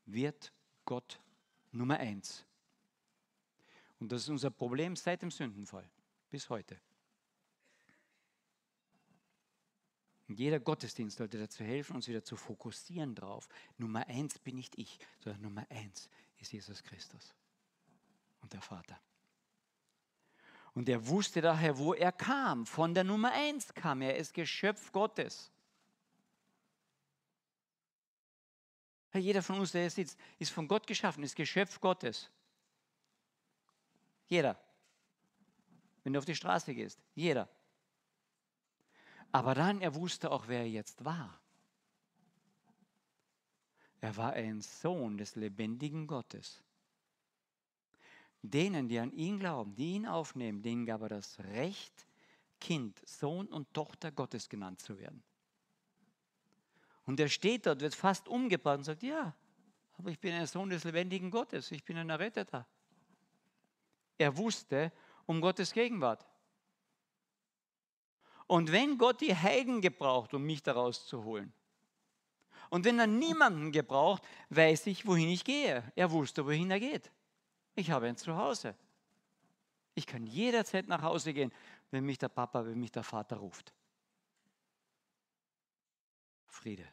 wird 0.07 0.53
Gott 0.85 1.21
Nummer 1.73 1.99
eins. 1.99 2.45
Und 3.99 4.11
das 4.11 4.23
ist 4.23 4.29
unser 4.31 4.51
Problem 4.51 4.97
seit 4.97 5.23
dem 5.23 5.31
Sündenfall 5.31 5.89
bis 6.31 6.49
heute. 6.49 6.81
Und 10.29 10.39
jeder 10.39 10.61
Gottesdienst 10.61 11.19
sollte 11.19 11.39
dazu 11.39 11.65
helfen, 11.65 11.97
uns 11.97 12.07
wieder 12.07 12.23
zu 12.23 12.37
fokussieren 12.37 13.17
drauf. 13.17 13.49
Nummer 13.79 14.07
eins 14.07 14.39
bin 14.39 14.55
nicht 14.55 14.79
ich, 14.79 14.99
sondern 15.19 15.43
Nummer 15.43 15.67
eins 15.71 16.09
ist 16.39 16.53
Jesus 16.53 16.83
Christus 16.83 17.35
und 18.41 18.53
der 18.53 18.63
Vater. 18.63 18.99
Und 20.75 20.89
er 20.89 21.07
wusste 21.07 21.41
daher, 21.41 21.79
wo 21.79 21.95
er 21.95 22.13
kam. 22.13 22.67
Von 22.67 22.95
der 22.95 23.05
Nummer 23.05 23.33
eins 23.33 23.75
kam 23.75 24.03
er. 24.03 24.15
Er 24.15 24.19
ist 24.19 24.35
Geschöpf 24.35 24.93
Gottes. 24.93 25.51
Jeder 29.13 29.43
von 29.43 29.59
uns, 29.59 29.73
der 29.73 29.83
hier 29.83 29.91
sitzt, 29.91 30.19
ist 30.39 30.53
von 30.53 30.69
Gott 30.69 30.87
geschaffen, 30.87 31.25
ist 31.25 31.35
Geschöpf 31.35 31.81
Gottes. 31.81 32.31
Jeder. 34.29 34.57
Wenn 36.05 36.13
du 36.13 36.19
auf 36.21 36.25
die 36.25 36.37
Straße 36.37 36.75
gehst, 36.75 37.01
jeder. 37.15 37.49
Aber 39.33 39.55
dann, 39.55 39.81
er 39.81 39.95
wusste 39.95 40.31
auch, 40.31 40.47
wer 40.47 40.61
er 40.61 40.69
jetzt 40.69 41.05
war. 41.05 41.41
Er 44.01 44.17
war 44.17 44.33
ein 44.33 44.61
Sohn 44.61 45.19
des 45.19 45.35
lebendigen 45.35 46.07
Gottes. 46.07 46.63
Denen, 48.43 48.89
die 48.89 48.99
an 48.99 49.13
ihn 49.13 49.39
glauben, 49.39 49.75
die 49.75 49.95
ihn 49.95 50.07
aufnehmen, 50.07 50.63
denen 50.63 50.87
gab 50.87 51.03
er 51.03 51.11
das 51.11 51.39
Recht, 51.41 52.07
Kind, 52.59 53.01
Sohn 53.07 53.47
und 53.49 53.73
Tochter 53.75 54.13
Gottes 54.13 54.49
genannt 54.49 54.81
zu 54.81 54.99
werden. 54.99 55.23
Und 57.05 57.19
er 57.21 57.29
steht 57.29 57.67
dort, 57.67 57.81
wird 57.81 57.95
fast 57.95 58.29
umgebracht 58.29 58.79
und 58.79 58.85
sagt, 58.85 59.03
ja, 59.03 59.35
aber 59.99 60.11
ich 60.11 60.19
bin 60.19 60.33
ein 60.33 60.47
Sohn 60.47 60.71
des 60.71 60.85
lebendigen 60.85 61.31
Gottes, 61.31 61.71
ich 61.71 61.85
bin 61.85 61.97
ein 61.97 62.09
Erretteter. 62.09 62.67
Er 64.17 64.37
wusste 64.37 64.93
um 65.27 65.41
Gottes 65.41 65.73
Gegenwart. 65.73 66.27
Und 68.47 68.73
wenn 68.73 68.99
Gott 68.99 69.21
die 69.21 69.35
Heiden 69.35 69.81
gebraucht, 69.81 70.35
um 70.35 70.43
mich 70.43 70.63
daraus 70.63 71.07
zu 71.07 71.25
holen, 71.25 71.53
und 72.71 72.85
wenn 72.85 72.99
er 73.01 73.07
niemanden 73.07 73.73
gebraucht, 73.73 74.23
weiß 74.51 74.87
ich, 74.87 75.07
wohin 75.07 75.29
ich 75.29 75.45
gehe. 75.45 75.93
Er 75.97 76.11
wusste, 76.11 76.47
wohin 76.47 76.71
er 76.71 76.79
geht. 76.79 77.11
Ich 77.81 77.91
habe 77.91 78.09
ein 78.09 78.17
Zuhause. 78.17 78.77
Ich 79.95 80.07
kann 80.07 80.27
jederzeit 80.27 80.87
nach 80.87 81.01
Hause 81.01 81.33
gehen, 81.33 81.51
wenn 81.91 82.05
mich 82.05 82.19
der 82.19 82.29
Papa, 82.29 82.67
wenn 82.67 82.79
mich 82.79 82.93
der 82.93 83.03
Vater 83.03 83.37
ruft. 83.37 83.73
Friede. 86.47 86.87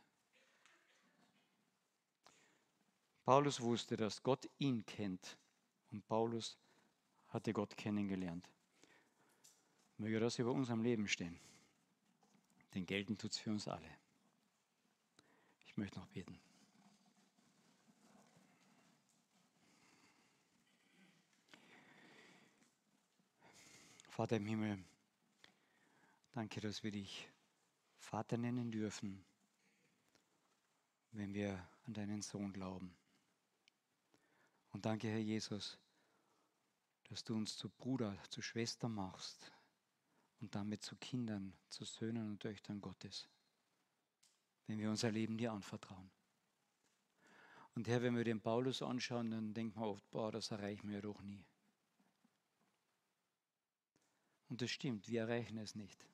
Paulus 3.25 3.59
wusste, 3.59 3.97
dass 3.97 4.23
Gott 4.23 4.49
ihn 4.59 4.85
kennt 4.85 5.37
und 5.91 6.07
Paulus 6.07 6.57
hatte 7.27 7.51
Gott 7.51 7.75
kennengelernt. 7.75 8.49
Möge 9.97 10.21
das 10.21 10.39
über 10.39 10.53
unserem 10.53 10.83
Leben 10.83 11.09
stehen. 11.09 11.37
Denn 12.73 12.85
gelten 12.85 13.17
tut 13.17 13.33
es 13.33 13.39
für 13.39 13.49
uns 13.49 13.67
alle. 13.67 13.89
Ich 15.65 15.75
möchte 15.75 15.99
noch 15.99 16.07
beten. 16.07 16.39
Vater 24.17 24.37
im 24.37 24.47
Himmel, 24.47 24.83
danke, 26.31 26.59
dass 26.59 26.81
wir 26.81 26.89
dich 26.89 27.29
Vater 27.99 28.35
nennen 28.35 28.71
dürfen, 28.71 29.23
wenn 31.11 31.35
wir 31.35 31.69
an 31.83 31.93
deinen 31.93 32.23
Sohn 32.23 32.51
glauben. 32.51 32.97
Und 34.71 34.87
danke, 34.87 35.07
Herr 35.07 35.19
Jesus, 35.19 35.77
dass 37.03 37.23
du 37.23 37.35
uns 37.35 37.57
zu 37.57 37.69
Bruder, 37.69 38.17
zu 38.31 38.41
Schwester 38.41 38.89
machst 38.89 39.51
und 40.39 40.55
damit 40.55 40.81
zu 40.81 40.95
Kindern, 40.95 41.53
zu 41.69 41.85
Söhnen 41.85 42.27
und 42.27 42.39
Töchtern 42.39 42.81
Gottes, 42.81 43.29
wenn 44.65 44.79
wir 44.79 44.89
unser 44.89 45.11
Leben 45.11 45.37
dir 45.37 45.51
anvertrauen. 45.51 46.09
Und 47.75 47.87
Herr, 47.87 48.01
wenn 48.01 48.15
wir 48.15 48.23
den 48.23 48.41
Paulus 48.41 48.81
anschauen, 48.81 49.29
dann 49.29 49.53
denkt 49.53 49.75
man 49.75 49.85
oft, 49.85 50.09
boah, 50.09 50.31
das 50.31 50.49
erreichen 50.49 50.89
wir 50.89 51.03
doch 51.03 51.21
nie. 51.21 51.45
Und 54.49 54.61
das 54.61 54.71
stimmt, 54.71 55.07
wir 55.07 55.21
erreichen 55.21 55.57
es 55.57 55.75
nicht. 55.75 56.07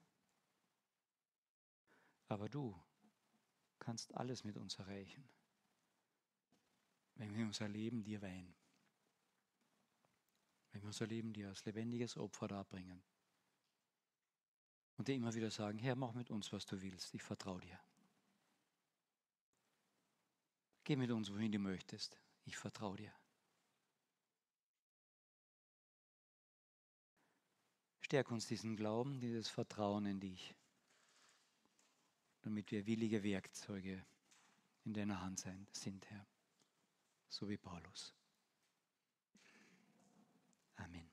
Aber 2.27 2.49
du 2.49 2.79
kannst 3.79 4.13
alles 4.15 4.43
mit 4.43 4.57
uns 4.57 4.75
erreichen, 4.75 5.23
wenn 7.15 7.35
wir 7.35 7.45
unser 7.45 7.67
Leben 7.67 8.03
dir 8.03 8.21
weihen. 8.21 8.55
Wenn 10.71 10.81
wir 10.81 10.87
unser 10.87 11.05
Leben 11.05 11.31
dir 11.33 11.49
als 11.49 11.63
lebendiges 11.65 12.17
Opfer 12.17 12.47
darbringen. 12.47 13.03
Und 14.97 15.07
dir 15.07 15.15
immer 15.15 15.33
wieder 15.33 15.51
sagen, 15.51 15.77
Herr, 15.77 15.95
mach 15.95 16.13
mit 16.13 16.31
uns, 16.31 16.51
was 16.51 16.65
du 16.65 16.81
willst. 16.81 17.13
Ich 17.13 17.21
vertraue 17.21 17.61
dir. 17.61 17.79
Geh 20.83 20.95
mit 20.95 21.11
uns, 21.11 21.31
wohin 21.31 21.51
du 21.51 21.59
möchtest. 21.59 22.19
Ich 22.45 22.57
vertraue 22.57 22.97
dir. 22.97 23.13
Stärk 28.13 28.29
uns 28.29 28.45
diesen 28.45 28.75
Glauben, 28.75 29.19
dieses 29.19 29.49
Vertrauen 29.49 30.05
in 30.05 30.19
dich, 30.19 30.53
damit 32.43 32.69
wir 32.69 32.85
willige 32.85 33.23
Werkzeuge 33.23 34.05
in 34.85 34.93
deiner 34.93 35.19
Hand 35.19 35.43
sind, 35.71 36.05
Herr, 36.11 36.23
so 37.27 37.49
wie 37.49 37.57
Paulus. 37.57 38.13
Amen. 40.75 41.12